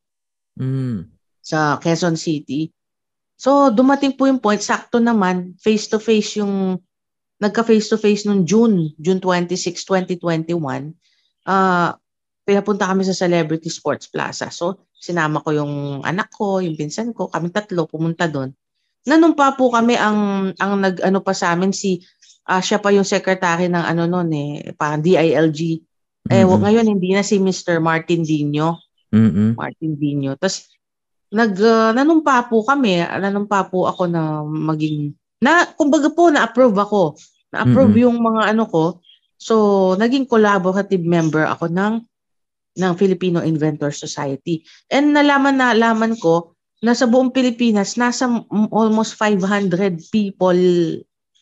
[0.56, 1.12] Mm.
[1.44, 2.72] sa Quezon City.
[3.42, 6.78] So, dumating po yung point, sakto naman, face-to-face yung,
[7.42, 9.82] nagka-face-to-face nung June, June 26,
[10.22, 10.94] 2021.
[11.50, 11.98] Ah,
[12.46, 14.54] pinapunta kami sa Celebrity Sports Plaza.
[14.54, 18.54] So, sinama ko yung anak ko, yung pinsan ko, kami tatlo pumunta doon.
[19.10, 22.06] Nanumpa po kami ang ang nag ano pa sa amin si
[22.46, 25.82] ah, siya pa yung secretary ng ano noon eh, parang DILG.
[26.30, 26.62] Eh Mm-mm.
[26.62, 27.82] ngayon hindi na si Mr.
[27.82, 28.86] Martin Dino.
[29.10, 29.58] Mm-mm.
[29.58, 30.38] Martin Dino.
[30.38, 30.70] Tapos
[31.32, 37.02] nag uh, nanumpa po kami, nanumpa po ako na maging na kumbaga po na-approve ako.
[37.56, 38.06] Na-approve Mm-mm.
[38.06, 38.84] yung mga ano ko.
[39.40, 39.56] So
[39.98, 42.04] naging collaborative member ako ng
[42.78, 44.64] ng Filipino Inventor Society.
[44.92, 48.28] And nalaman na nalaman ko na sa buong Pilipinas nasa
[48.72, 50.60] almost 500 people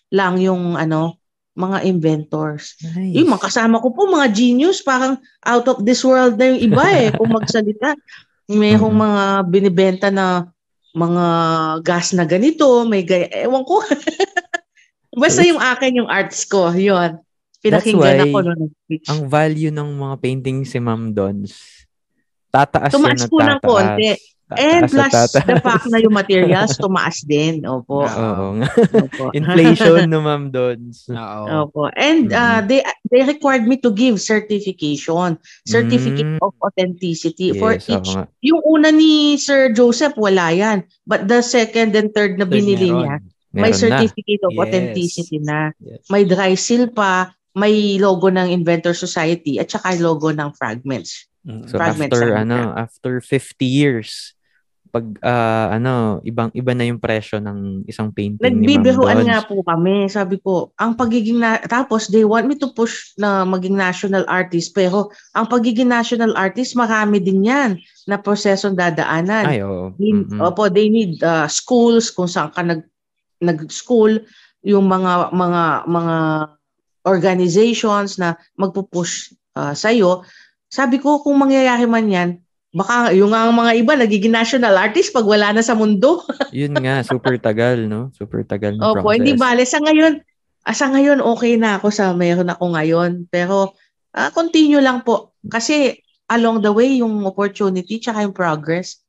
[0.10, 1.20] lang yung ano
[1.60, 2.80] mga inventors.
[2.80, 3.20] Nice.
[3.20, 6.86] Yung mga kasama ko po, mga genius, parang out of this world na yung iba
[6.88, 7.94] eh, kung magsalita.
[8.50, 9.04] Mayroong Mhm.
[9.06, 10.50] mga binibenta na
[10.92, 11.26] mga
[11.86, 13.78] gas na ganito, may gaya, ewan ko.
[15.22, 17.22] Basta yung akin, yung arts ko, yon
[17.60, 18.72] Pinakinggan why ako noon ng.
[19.06, 21.86] Ang value ng mga painting si Ma'am Dons,
[22.50, 23.68] tataas Tumaas yan po ng tataas.
[23.68, 24.10] konti.
[24.58, 25.46] And plus, at tataas.
[25.46, 27.62] the fact na yung materials tumaas din.
[27.62, 28.02] Opo.
[28.02, 28.58] Oo.
[29.06, 29.24] Opo.
[29.32, 31.06] Inflation no Ma'am Dons.
[31.06, 31.70] Oo.
[31.70, 31.94] Opo.
[31.94, 35.38] And uh, they they required me to give certification.
[35.64, 36.42] Certificate Mm.
[36.42, 38.10] of authenticity for Yes, oo each.
[38.12, 38.26] nga.
[38.42, 40.82] Yung una ni Sir Joseph, wala yan.
[41.06, 42.98] But the second and third na Third binili meron.
[43.02, 43.16] niya,
[43.52, 43.78] may Meron na.
[43.78, 44.62] certificate of Yes.
[44.62, 45.60] authenticity na.
[45.78, 46.06] Yes.
[46.08, 51.26] May dry seal pa, may logo ng Inventor Society, at saka logo ng Fragments.
[51.42, 51.66] Mm.
[51.66, 54.38] So Fragments after ano, after 50 years,
[54.90, 60.10] pag ah, ano, ibang iba na yung presyo ng isang painting Nagbibiruan nga po kami.
[60.10, 64.74] Sabi ko, ang pagiging na, tapos they want me to push na maging national artist.
[64.74, 67.78] Pero ang pagiging national artist, marami din yan
[68.10, 69.46] na prosesong dadaanan.
[69.46, 69.94] Ay, oo.
[69.96, 70.42] They- Mm-mm.
[70.42, 72.82] Opo, they need uh, schools kung saan ka nag
[73.40, 74.20] nag-school,
[74.66, 76.16] yung mga mga mga
[77.08, 80.28] organizations na magpo-push uh, sa iyo.
[80.68, 82.30] Sabi ko kung mangyayari man 'yan,
[82.70, 86.22] baka yung nga ang mga iba nagiging national artist pag wala na sa mundo.
[86.54, 88.14] Yun nga, super tagal, no?
[88.14, 89.16] Super tagal na Opo, process.
[89.18, 90.22] hindi bale sa ngayon.
[90.70, 93.74] ah, Sa ngayon okay na ako sa meron ako ngayon, pero
[94.14, 95.98] ah, continue lang po kasi
[96.30, 99.02] along the way yung opportunity tsaka yung progress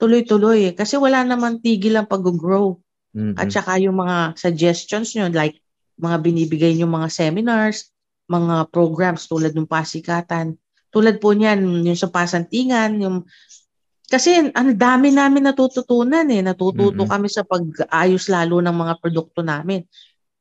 [0.00, 2.80] tuloy-tuloy kasi wala naman tigil ang pag-grow.
[3.12, 3.36] Mm-mm.
[3.36, 5.60] At saka yung mga suggestions nyo, like
[6.00, 7.92] mga binibigay nyo mga seminars,
[8.32, 10.56] mga programs tulad ng pasikatan.
[10.90, 13.16] Tulad po niyan, yung sa pasantingan, yung
[14.10, 16.42] kasi ang dami namin natututunan eh.
[16.42, 17.10] Natututo Mm-mm.
[17.14, 19.86] kami sa pag-ayos lalo ng mga produkto namin.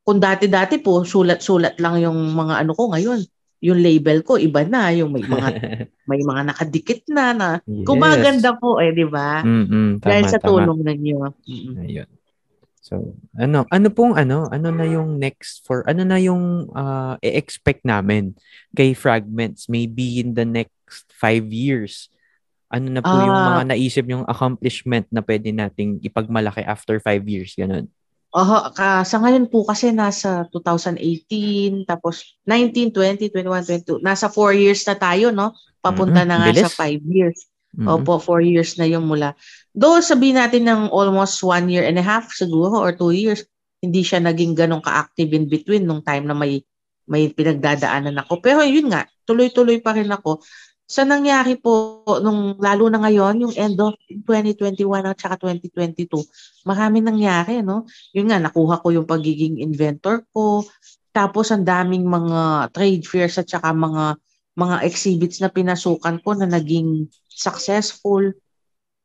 [0.01, 3.21] Kung dati-dati po, sulat-sulat lang yung mga ano ko ngayon.
[3.61, 4.89] Yung label ko, iba na.
[4.89, 5.49] Yung may mga,
[6.09, 7.85] may mga nakadikit na na yes.
[7.85, 9.45] gumaganda po eh, di ba?
[9.45, 10.49] Mm-mm, tama, Dahil sa tama.
[10.49, 11.19] tulong ninyo.
[11.45, 11.75] Mm-mm.
[11.85, 12.09] Ayun.
[12.89, 17.85] So, ano, ano pong ano, ano na yung next for, ano na yung uh, i-expect
[17.85, 18.33] namin
[18.73, 22.09] kay Fragments maybe in the next five years?
[22.73, 23.45] Ano na po yung Ah.
[23.45, 27.85] mga naisip yung accomplishment na pwede nating ipagmalaki after five years, ganun?
[28.29, 33.97] Oho, ka, sa ngayon po kasi nasa 2018, tapos 19, 20, 21, 22.
[34.05, 35.49] Nasa 4 years na tayo, no?
[35.81, 36.61] Papunta Mm-mm, na nga bilis.
[36.61, 37.48] sa 5 years.
[37.77, 38.01] Mm-mm.
[38.01, 39.37] Opo, 4 years na yung mula.
[39.77, 43.45] Though sabihin natin ng almost 1 year and a half siguro or 2 years,
[43.79, 46.65] hindi siya naging ganong ka-active in between nung time na may
[47.09, 48.37] may pinagdadaanan ako.
[48.41, 50.45] Pero yun nga, tuloy-tuloy pa rin ako.
[50.89, 56.09] Sa nangyari po nung lalo na ngayon, yung end of 2021 at saka 2022,
[56.65, 57.85] marami nangyari, no?
[58.13, 60.65] Yun nga, nakuha ko yung pagiging inventor ko.
[61.09, 64.17] Tapos ang daming mga trade fairs at saka mga
[64.57, 67.07] mga exhibits na pinasukan ko na naging
[67.39, 68.35] successful.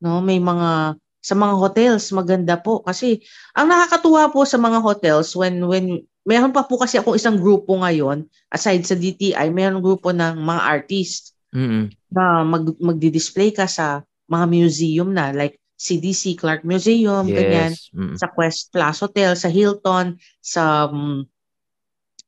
[0.02, 3.22] No, may mga sa mga hotels maganda po kasi
[3.56, 7.80] ang nakakatuwa po sa mga hotels when when meron pa po kasi ako isang grupo
[7.80, 11.88] ngayon aside sa DTI, meron grupo ng mga artists Mm-mm.
[12.12, 17.88] na mag magdi-display ka sa mga museum na like CDC Clark Museum, ganyan Yes.
[17.92, 18.16] Mm-mm.
[18.16, 21.24] sa Quest Plus Hotel, sa Hilton, sa um,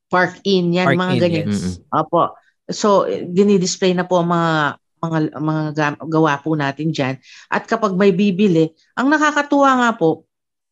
[0.08, 1.46] Park Inn, yan, Park mga Inn, ganyan.
[1.50, 1.56] yes.
[1.56, 1.74] Mm-mm.
[1.94, 2.22] Opo.
[2.66, 4.52] So, dinidisplay na po ang mga
[5.06, 7.14] mga mga ga- gawa po natin diyan.
[7.48, 10.26] At kapag may bibili, ang nakakatuwa nga po,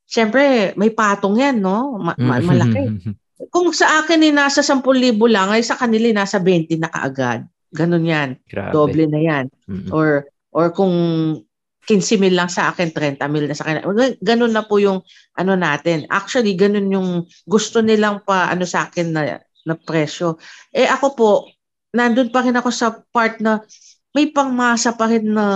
[0.05, 1.97] syempre may patong yan, no?
[1.97, 2.49] Ma- ma- Mm-mm.
[2.49, 2.82] malaki.
[3.51, 4.82] Kung sa akin eh nasa 10,000
[5.26, 7.45] lang, ay sa kanila nasa 20 na kaagad.
[7.74, 8.39] Ganun yan.
[8.47, 8.70] Grabe.
[8.70, 9.45] Doble na yan.
[9.66, 9.91] Mm-mm.
[9.91, 10.95] Or or kung
[11.85, 13.85] 15 mil lang sa akin, 30 mil na sa kanila.
[14.24, 15.05] Ganun na po yung
[15.37, 16.09] ano natin.
[16.09, 17.09] Actually, ganun yung
[17.45, 19.22] gusto nilang pa ano sa akin na,
[19.66, 20.41] na presyo.
[20.72, 21.30] Eh ako po,
[21.93, 23.61] nandun pa rin ako sa part na
[24.15, 25.47] may pangmasa pa rin na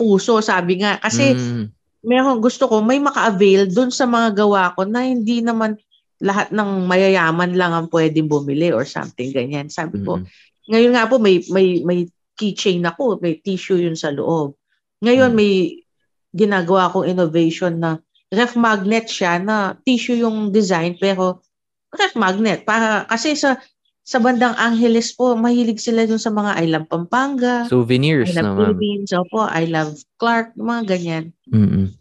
[0.00, 0.96] puso, sabi nga.
[0.96, 1.64] Kasi Mm.
[2.02, 5.76] meron gusto ko may maka-avail dun sa mga gawa ko na hindi naman
[6.18, 9.68] lahat ng mayayaman lang ang pwedeng bumili or something ganyan.
[9.68, 10.26] Sabi ko, Mm-mm.
[10.72, 14.56] ngayon nga po may may may keychain ako, may tissue yun sa loob.
[15.04, 15.36] Ngayon Mm.
[15.36, 15.52] may
[16.32, 18.00] ginagawa akong innovation na
[18.32, 21.44] ref magnet siya na tissue yung design pero
[21.92, 23.60] ref magnet para kasi sa
[24.12, 28.44] sa bandang Angeles po mahilig sila dun sa mga I love Pampanga, Souvenirs I love
[28.44, 28.58] na, ma'am.
[28.60, 31.24] Philippines, opo, I love Clark, mga ganyan.
[31.48, 31.96] Mm-mm.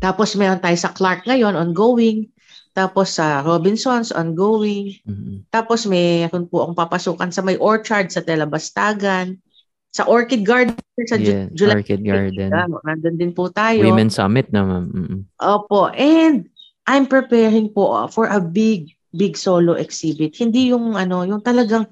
[0.00, 2.32] Tapos meron tayo sa Clark ngayon, ongoing.
[2.72, 4.96] Tapos sa Robinsons, ongoing.
[5.04, 5.44] Mm-mm.
[5.52, 9.36] Tapos meron po akong papasukan sa may orchard sa Telabastagan.
[9.94, 10.74] Sa Orchid Garden
[11.06, 11.78] sa Ju- Yeah, July.
[11.78, 12.50] Orchid Garden.
[12.50, 13.78] Ah, Nandun din po tayo.
[13.78, 14.90] Women's Summit na, ma'am.
[14.90, 15.20] Mm-mm.
[15.38, 15.86] Opo.
[15.94, 16.50] And
[16.82, 20.34] I'm preparing po ah, for a big, big solo exhibit.
[20.34, 21.86] Hindi yung ano, yung talagang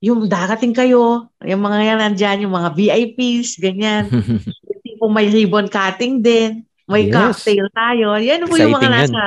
[0.00, 4.08] yung darating kayo, yung mga yan nandyan, yung mga VIPs, ganyan.
[4.70, 6.64] Hindi po may ribbon cutting din.
[6.86, 7.16] May Yes.
[7.16, 8.14] cocktail tayo.
[8.20, 9.20] Yan po yung mga nasa,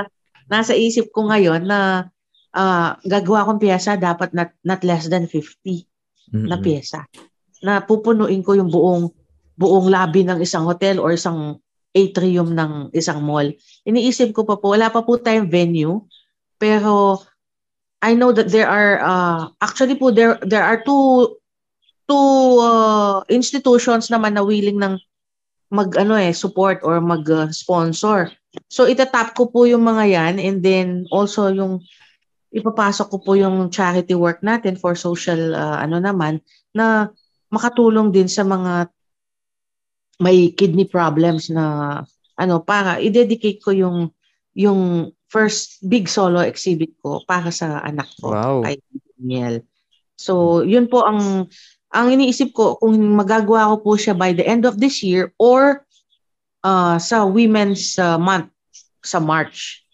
[0.46, 2.10] nasa isip ko ngayon na
[2.54, 6.48] uh, gagawa akong pyesa, dapat not, not less than 50 mm-hmm.
[6.48, 7.04] na pyesa.
[7.66, 9.12] Na pupunuin ko yung buong
[9.60, 11.60] buong lobby ng isang hotel or isang
[11.92, 13.52] atrium ng isang mall.
[13.84, 16.00] Iniisip ko pa po, wala pa po tayong venue,
[16.60, 17.24] pero
[17.99, 21.36] I know that there are uh, actually po there there are two
[22.07, 22.30] two
[22.64, 24.95] uh, institutions naman na willing ng
[25.70, 28.32] mag ano eh support or mag uh, sponsor.
[28.72, 31.84] So itatap ko po yung mga yan and then also yung
[32.49, 36.41] ipapasok ko po yung charity work natin for social uh, ano naman
[36.74, 37.14] na
[37.53, 38.89] makatulong din sa mga
[40.18, 41.99] may kidney problems na
[42.39, 43.97] ano para i-dedicate ko yung
[44.57, 48.58] yung first big solo exhibit ko para sa anak ko wow.
[48.66, 48.82] kay
[49.18, 49.62] Daniel.
[50.18, 51.48] So yun po ang
[51.90, 55.86] ang iniisip ko kung magagawa ko po siya by the end of this year or
[56.66, 58.54] uh, sa Women's uh, Month
[59.02, 59.86] sa March.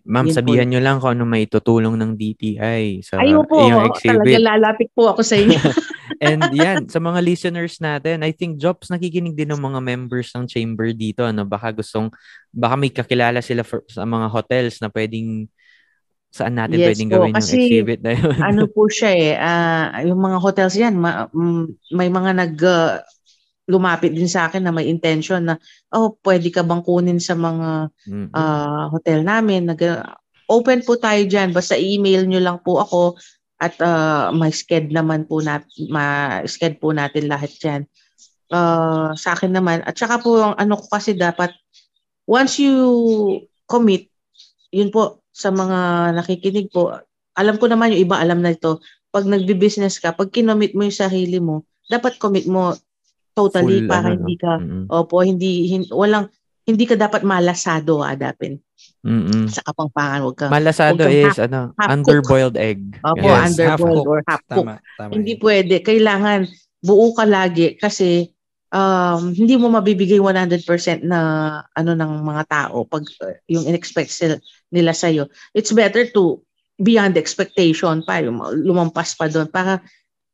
[0.00, 0.70] Ma'am, Yun sabihan po.
[0.74, 4.26] nyo lang kung ano may tutulong ng DTI sa Ayun po, iyong exhibit.
[4.26, 5.60] Talaga lalapit po ako sa inyo.
[6.20, 10.44] And yan, sa mga listeners natin, I think jobs nakikinig din ng mga members ng
[10.44, 11.24] chamber dito.
[11.24, 11.48] Ano?
[11.48, 12.12] Baka gustong,
[12.52, 15.48] baka may kakilala sila for, sa mga hotels na pwedeng
[16.30, 18.38] saan natin yes, pwedeng po, gawin yung exhibit na yun.
[18.38, 21.26] ano po siya eh, uh, yung mga hotels yan, ma-
[21.90, 23.02] may mga nag, uh,
[23.70, 25.54] lumapit din sa akin na may intention na
[25.94, 28.34] oh pwede ka bang kunin sa mga mm-hmm.
[28.34, 29.78] uh, hotel namin nag
[30.50, 33.14] open po tayo diyan basta email nyo lang po ako
[33.60, 37.82] at uh, may sked naman po nat ma sked po natin lahat diyan
[38.56, 41.52] uh, sa akin naman at saka po ang ano ko kasi dapat
[42.24, 42.74] once you
[43.68, 44.08] commit
[44.72, 46.96] yun po sa mga nakikinig po
[47.36, 48.80] alam ko naman yung iba alam na ito
[49.12, 52.74] pag nagbi-business ka pag kinomit mo yung sarili mo dapat commit mo
[53.30, 54.84] Totally, Full, para ano, hindi ka, mm-hmm.
[54.90, 56.26] opo, hindi, hindi, walang,
[56.70, 58.56] hindi ka dapat malasado adapin.
[59.00, 59.48] Mm-hmm.
[59.50, 60.46] Sa kapangpangan, wag ka.
[60.52, 62.68] Malasado wag is, half, ano, half underboiled cook.
[62.70, 62.80] egg.
[63.02, 63.42] Opo, yes.
[63.50, 64.66] underboiled or half cook.
[64.68, 65.12] Tama, tama.
[65.12, 65.74] Hindi pwede.
[65.82, 66.46] Kailangan,
[66.80, 68.32] buo ka lagi kasi
[68.72, 71.20] um, hindi mo mabibigay 100% na
[71.74, 74.36] ano ng mga tao pag uh, yung inexpect sila,
[74.72, 75.28] nila sa iyo.
[75.52, 76.40] It's better to
[76.80, 79.84] beyond expectation pa, yung lumampas pa doon para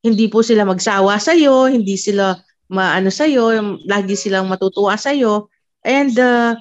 [0.07, 2.39] hindi po sila magsawa sa iyo, hindi sila
[2.71, 3.51] maano sa iyo,
[3.87, 5.51] lagi silang matutuwa sa iyo.
[5.87, 6.59] And uh,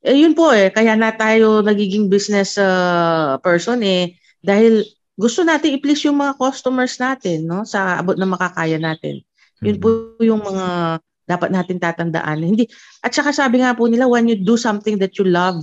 [0.00, 4.80] eh, yun po eh, kaya na tayo nagiging business uh, person eh dahil
[5.12, 9.20] gusto natin i-please yung mga customers natin no sa abot na makakaya natin.
[9.60, 10.24] Yun po mm-hmm.
[10.24, 10.66] yung mga
[11.28, 12.40] dapat natin tatandaan.
[12.40, 12.64] Hindi
[13.04, 15.60] at saka sabi nga po nila when you do something that you love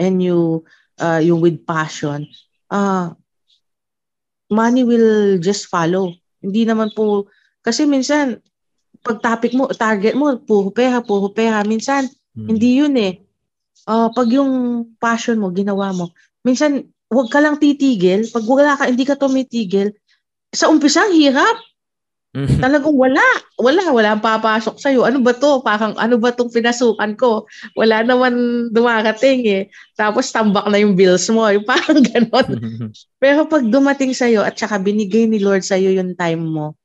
[0.00, 0.64] and you
[0.96, 2.24] uh, yung with passion,
[2.72, 3.12] uh,
[4.48, 6.16] money will just follow.
[6.40, 7.28] Hindi naman po
[7.60, 8.40] kasi minsan
[9.00, 10.68] pag topic mo, target mo, puro
[11.32, 11.64] pera.
[11.64, 12.46] Minsan, hmm.
[12.48, 13.14] hindi yun eh.
[13.88, 16.12] Uh, pag yung passion mo, ginawa mo,
[16.44, 18.28] minsan, huwag ka lang titigil.
[18.30, 19.90] Pag wala ka, hindi ka tumitigil,
[20.50, 21.58] sa umpisa, hirap.
[22.30, 22.58] Mm-hmm.
[22.62, 23.26] Talagang wala.
[23.58, 23.82] Wala.
[23.90, 25.02] Wala ang papasok sa'yo.
[25.02, 25.62] Ano ba to?
[25.66, 27.46] Parang ano ba tong pinasukan ko?
[27.74, 28.34] Wala naman
[28.70, 29.62] dumarating eh.
[29.98, 31.46] Tapos tambak na yung bills mo.
[31.50, 32.46] Yung parang ganon.
[32.46, 32.88] Mm-hmm.
[33.22, 36.78] Pero pag dumating sa'yo at saka binigay ni Lord sa'yo yung time mo,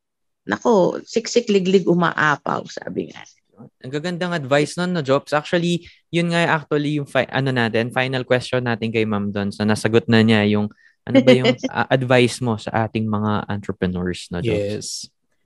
[0.45, 3.21] nako, siksik liglig umaapaw, sabi nga.
[3.55, 5.31] Ang gagandang advice nun, no, Jobs.
[5.31, 9.75] Actually, yun nga actually yung fi- ano natin, final question natin kay Ma'am Dons na
[9.75, 10.67] nasagot na niya yung
[11.05, 14.57] ano ba yung uh, advice mo sa ating mga entrepreneurs, no, Jobs?
[14.57, 14.87] Yes.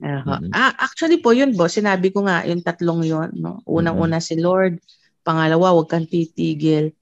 [0.00, 0.56] Uh, mm-hmm.
[0.56, 3.30] ah, actually po, yun po, sinabi ko nga, yung tatlong yun.
[3.36, 3.60] No?
[3.68, 4.32] Unang-una mm-hmm.
[4.32, 4.80] si Lord,
[5.20, 6.96] pangalawa, huwag kang titigil.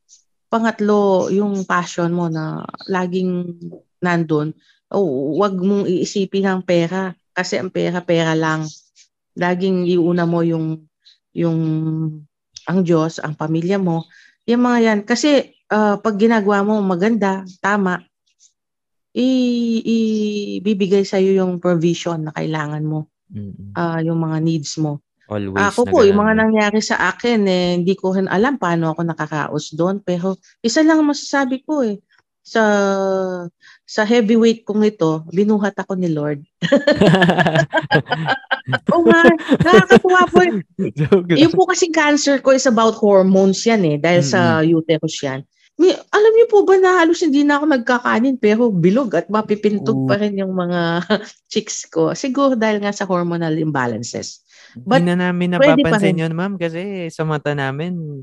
[0.51, 3.55] Pangatlo, yung passion mo na laging
[4.03, 4.51] nandun,
[4.91, 8.67] oh, huwag mong iisipin ang pera kasi ang pera-pera lang.
[9.39, 10.88] Laging iuna mo yung
[11.35, 11.59] yung
[12.69, 14.05] ang Diyos, ang pamilya mo.
[14.45, 15.01] Yung mga yan.
[15.09, 18.05] Kasi uh, pag ginagawa mo maganda, tama,
[20.61, 23.09] ibibigay sa iyo yung provision na kailangan mo.
[23.33, 23.73] Mm-hmm.
[23.77, 25.01] Uh, yung mga needs mo.
[25.29, 29.77] Always ako po, yung mga nangyari sa akin, eh, hindi ko alam paano ako nakakaos
[29.77, 30.01] doon.
[30.01, 32.01] Pero isa lang masasabi ko eh,
[32.49, 32.63] sa
[33.89, 36.45] sa heavyweight kong ito, binuhat ako ni Lord.
[38.93, 39.23] Oo nga,
[39.65, 40.41] nakakatuwa po.
[41.33, 44.37] yung po kasing cancer ko is about hormones yan eh, dahil mm-hmm.
[44.37, 45.41] sa uterus yan.
[45.79, 50.11] May, alam niyo po ba na halos hindi na ako nagkakanin pero bilog at mapipintog
[50.11, 51.07] pa rin yung mga
[51.53, 52.13] chicks ko.
[52.13, 54.43] Siguro dahil nga sa hormonal imbalances.
[54.77, 58.21] But hindi na namin napapansin yun, ma'am, kasi sa mata namin,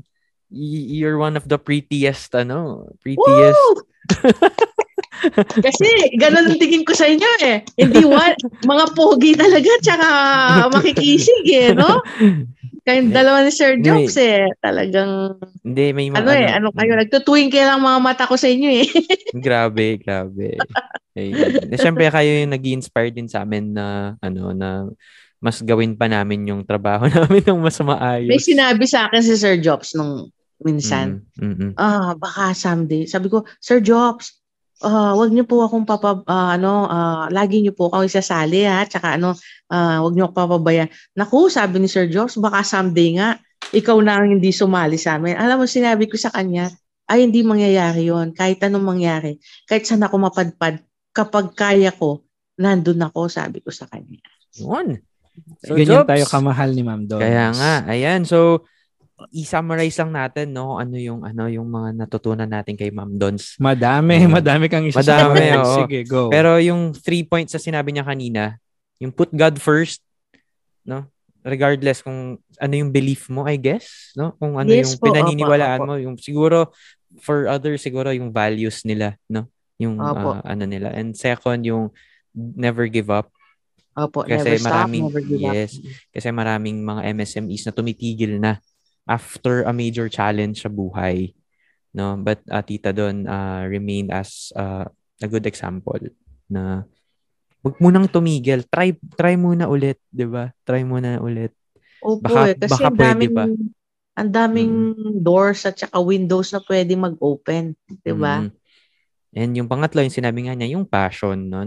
[0.52, 3.82] you're one of the prettiest, ano, prettiest.
[5.64, 5.88] Kasi
[6.20, 7.64] ganun ang tingin ko sa inyo eh.
[7.80, 10.08] Hindi what, mga pogi talaga tsaka
[10.70, 12.04] makikisig eh, no?
[12.86, 13.82] Kayong dalawa ni Sir.
[13.82, 14.46] Jokes eh.
[14.62, 18.70] Talagang, Hindi, may mga ano, eh, ano kayo, nagtutuwing lang mga mata ko sa inyo
[18.70, 18.86] eh.
[19.46, 20.54] Grabe, grabe.
[21.18, 21.72] Ayun.
[21.72, 24.86] Eh, Siyempre, kayo yung nag inspire din sa amin na, ano, na
[25.42, 28.30] mas gawin pa namin yung trabaho namin ng mas maayos.
[28.30, 30.30] May sinabi sa akin si Sir Jobs nung
[30.62, 31.72] minsan, Mm, mm, mm.
[31.76, 33.04] ah, baka someday.
[33.04, 34.40] Sabi ko, Sir Jobs,
[34.80, 38.84] ah, wag niyo po akong papa, ah, ano, ah, lagi niyo po akong isasali ha,
[38.88, 39.36] tsaka ano,
[39.68, 40.88] ah, wag niyo akong papabayan.
[41.16, 43.36] Naku, sabi ni Sir Jobs, baka someday nga,
[43.72, 45.36] ikaw na ang hindi sumali sa amin.
[45.36, 46.70] Alam mo, sinabi ko sa kanya,
[47.06, 49.38] ay hindi mangyayari yon kahit anong mangyari,
[49.70, 50.82] kahit saan ako mapadpad,
[51.14, 52.26] kapag kaya ko,
[52.58, 54.18] nandun ako, sabi ko sa kanya.
[54.58, 55.00] Yun.
[55.62, 57.20] So, Ganyan Jobs, tayo kamahal ni Ma'am Dons.
[57.20, 58.24] Kaya nga, ayan.
[58.24, 58.64] So,
[59.30, 63.56] i-summarize lang natin, no, ano yung, ano yung mga natutunan natin kay Ma'am Dons.
[63.56, 64.30] Madami, Mm.
[64.30, 65.76] madami kang isa Madami, oo.
[65.80, 66.28] Sige, go.
[66.28, 68.60] Pero yung three points na sinabi niya kanina,
[68.98, 70.04] yung put God first,
[70.84, 71.08] no?
[71.40, 74.36] Regardless kung ano yung belief mo, I guess, no?
[74.36, 75.90] Kung ano Yes yung po, pinaniniwalaan opo, opo.
[75.90, 76.58] mo, yung siguro
[77.16, 79.48] for others siguro yung values nila, no?
[79.76, 80.36] Yung Opo.
[80.36, 80.92] ah, ano nila.
[80.92, 81.88] And second, yung
[82.32, 83.32] never give up.
[83.92, 85.54] Opo, Kasi never stop, maraming- never give up.
[85.54, 85.72] yes.
[86.10, 88.60] Kasi maraming mga MSMEs na tumitigil na
[89.06, 91.32] after a major challenge sa buhay.
[91.94, 92.18] No?
[92.20, 94.84] But uh, tita doon uh, remain as uh,
[95.22, 95.98] a good example
[96.50, 96.84] na
[97.64, 98.62] wag munang tumigil.
[98.70, 100.52] Try try muna ulit, 'di ba?
[100.62, 101.50] Try muna ulit.
[101.98, 103.44] Opo Baka- eh, kasi baka ang pwede daming, pa.
[104.16, 104.74] ang daming
[105.18, 108.46] doors at saka windows na pwede mag-open, 'di ba?
[108.46, 108.50] Mm.
[109.36, 111.36] And yung pangatlo, yung sinabi nga niya, yung passion.
[111.52, 111.60] No?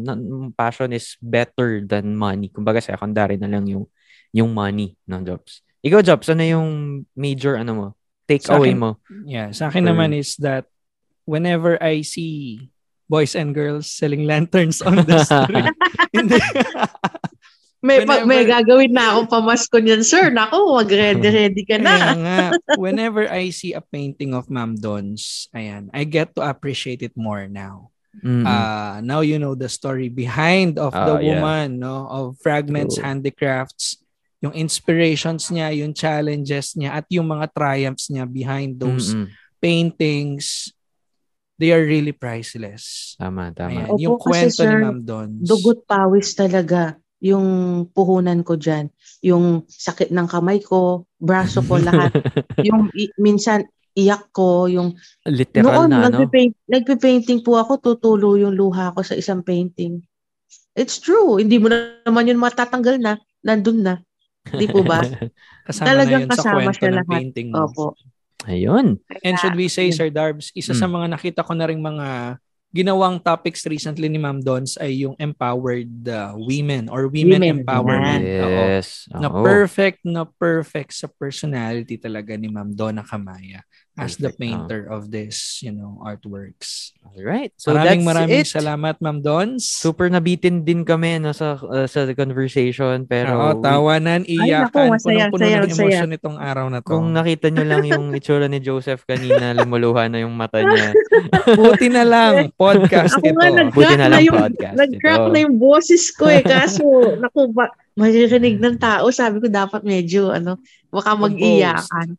[0.58, 2.50] Passion is better than money.
[2.50, 3.86] Kumbaga, secondary na lang yung
[4.34, 5.62] yung money ng jobs.
[5.80, 6.70] Ikaw, jobs, ano yung
[7.16, 7.88] major ano mo?
[8.28, 8.92] Take Sa away akin- mo?
[9.26, 10.68] Yeah, sa akin For- naman is that
[11.24, 12.68] whenever I see
[13.08, 15.72] boys and girls selling lanterns on the street,
[16.16, 16.38] hindi,
[17.80, 20.28] May, pa- may Whenever- gagawin na akong pamasko niyan, sir.
[20.36, 22.12] Nako, mag-ready-ready ka Kaya na.
[22.20, 22.38] nga,
[22.76, 27.48] whenever I see a painting of Ma'am Dons, ayan, I get to appreciate it more
[27.48, 27.96] now.
[28.20, 28.44] Mm-mm.
[28.44, 31.40] Uh, now you know the story behind of the Oh, yeah.
[31.40, 33.08] woman, no, of Fragments True.
[33.08, 34.04] Handicrafts,
[34.40, 39.28] yung inspirations niya, yung challenges niya, at yung mga triumphs niya behind those Mm-mm.
[39.60, 40.72] paintings,
[41.60, 43.16] they are really priceless.
[43.20, 43.84] Tama, tama.
[43.84, 45.44] Ayan, Opo, yung kasi, kwento ni sir, Ma'am Dons.
[45.44, 47.48] Dugot pawis talaga yung
[47.92, 48.88] puhunan ko dyan.
[49.28, 52.16] Yung sakit ng kamay ko, braso ko, lahat.
[52.68, 54.96] yung i- minsan iyak ko, yung
[55.28, 56.24] Literal noon, na, ano?
[56.24, 60.00] nagpipaint, nagpipainting po ako, tutulo yung luha ko sa isang painting.
[60.80, 61.44] It's true.
[61.44, 63.20] Hindi mo na naman yun matatanggal na.
[63.44, 64.00] Nandun na.
[64.52, 65.00] Di po ba?
[65.68, 67.12] Kasama talagang na yun sa kasama kwento siya ng lahat.
[67.14, 67.58] painting mo.
[67.66, 67.86] Opo.
[68.46, 68.88] Ayun.
[69.22, 69.92] And should we say.
[69.92, 70.94] Sir Darbs, isa sa Mm.
[70.96, 72.40] mga nakita ko na rin mga
[72.70, 78.22] ginawang topics recently ni Ma'am Dons ay yung empowered uh, women or women, Women, empowerment.
[78.22, 78.46] yan.
[78.46, 78.62] Oo.
[78.78, 79.10] Yes.
[79.10, 79.42] Na Oo.
[79.42, 83.66] perfect na perfect sa personality talaga ni Ma'am Donna Kamaya
[84.00, 86.96] as the Perfect, painter of this, you know, artworks.
[87.04, 87.52] Alright.
[87.60, 88.48] So maraming that's maraming it.
[88.48, 89.68] salamat, Ma'am Dons.
[89.68, 93.04] Super nabitin din kami no, sa uh, sa conversation.
[93.04, 95.76] Pero Oo, tawanan, iyakan, punong-puno saya, ng saya.
[95.76, 96.88] emosyon itong araw na to.
[96.88, 100.96] kung nakita nyo lang yung itsura ni Joseph kanina, lumuluha na yung mata niya.
[101.60, 103.36] Buti na lang, podcast Ako ito.
[103.36, 105.32] nga, Buti na na, lang yung, podcast nag-crack ito.
[105.34, 106.40] na yung boses ko eh.
[106.40, 106.84] Kaso,
[107.20, 107.68] naku, ba,
[107.98, 109.10] maririnig ng tao.
[109.14, 110.58] Sabi ko, dapat medyo, ano,
[110.90, 112.18] baka mag-iyakan.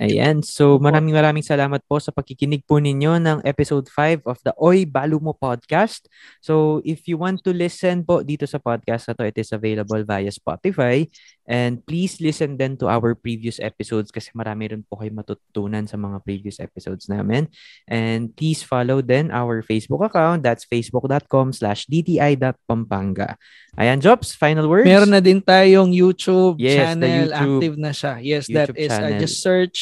[0.00, 0.40] Ayan.
[0.40, 4.88] So, maraming maraming salamat po sa pakikinig po ninyo ng episode 5 of the Oy
[4.88, 6.08] Balo Mo podcast.
[6.40, 10.00] So, if you want to listen po dito sa podcast na to, it is available
[10.02, 11.04] via Spotify.
[11.46, 15.94] And please listen then to our previous episodes kasi marami rin po kayo matutunan sa
[15.94, 17.46] mga previous episodes namin.
[17.86, 20.42] And please follow then our Facebook account.
[20.42, 23.38] That's facebook.com slash dti.pampanga.
[23.78, 24.90] Ayan, Jobs, final words?
[24.90, 27.30] Meron na din tayong YouTube Yes, channel.
[27.30, 28.14] YouTube- Active na siya.
[28.18, 29.20] Yes, that YouTube is, uh, channel.
[29.22, 29.76] just search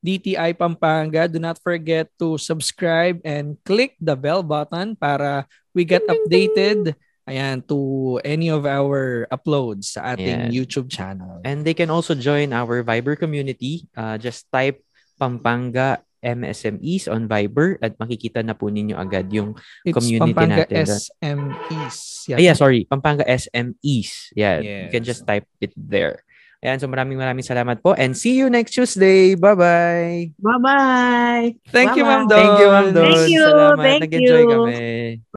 [0.00, 1.28] DTI Pampanga.
[1.28, 5.44] Do not forget to subscribe and click the bell button para
[5.76, 6.96] we get updated
[7.26, 10.54] ayan, to any of our uploads sa ating Ayan.
[10.54, 11.40] YouTube channel.
[11.44, 13.88] And they can also join our Viber community.
[13.96, 14.80] Uh, just type
[15.16, 19.56] Pampanga MSMEs on Viber at makikita na po ninyo agad yung
[19.88, 21.00] It's community Pampanga natin doon.
[21.00, 21.96] SMEs.
[22.28, 24.32] Ah, yeah, sorry, Pampanga SMEs.
[24.36, 25.16] Yeah, you can Yes.
[25.16, 26.20] just type it there.
[26.60, 29.32] Ayan, so maraming maraming salamat po and see you next Tuesday.
[29.32, 30.36] Bye-bye.
[30.36, 31.56] Bye-bye!
[31.72, 32.36] Thank you, Ma'am Bye-bye.
[32.36, 32.36] Don.
[32.36, 33.04] Thank you, Ma'am Don.
[33.16, 33.80] Thank you, Salamat.
[33.80, 34.48] thank Nag-enjoy you.
[34.52, 35.24] kami.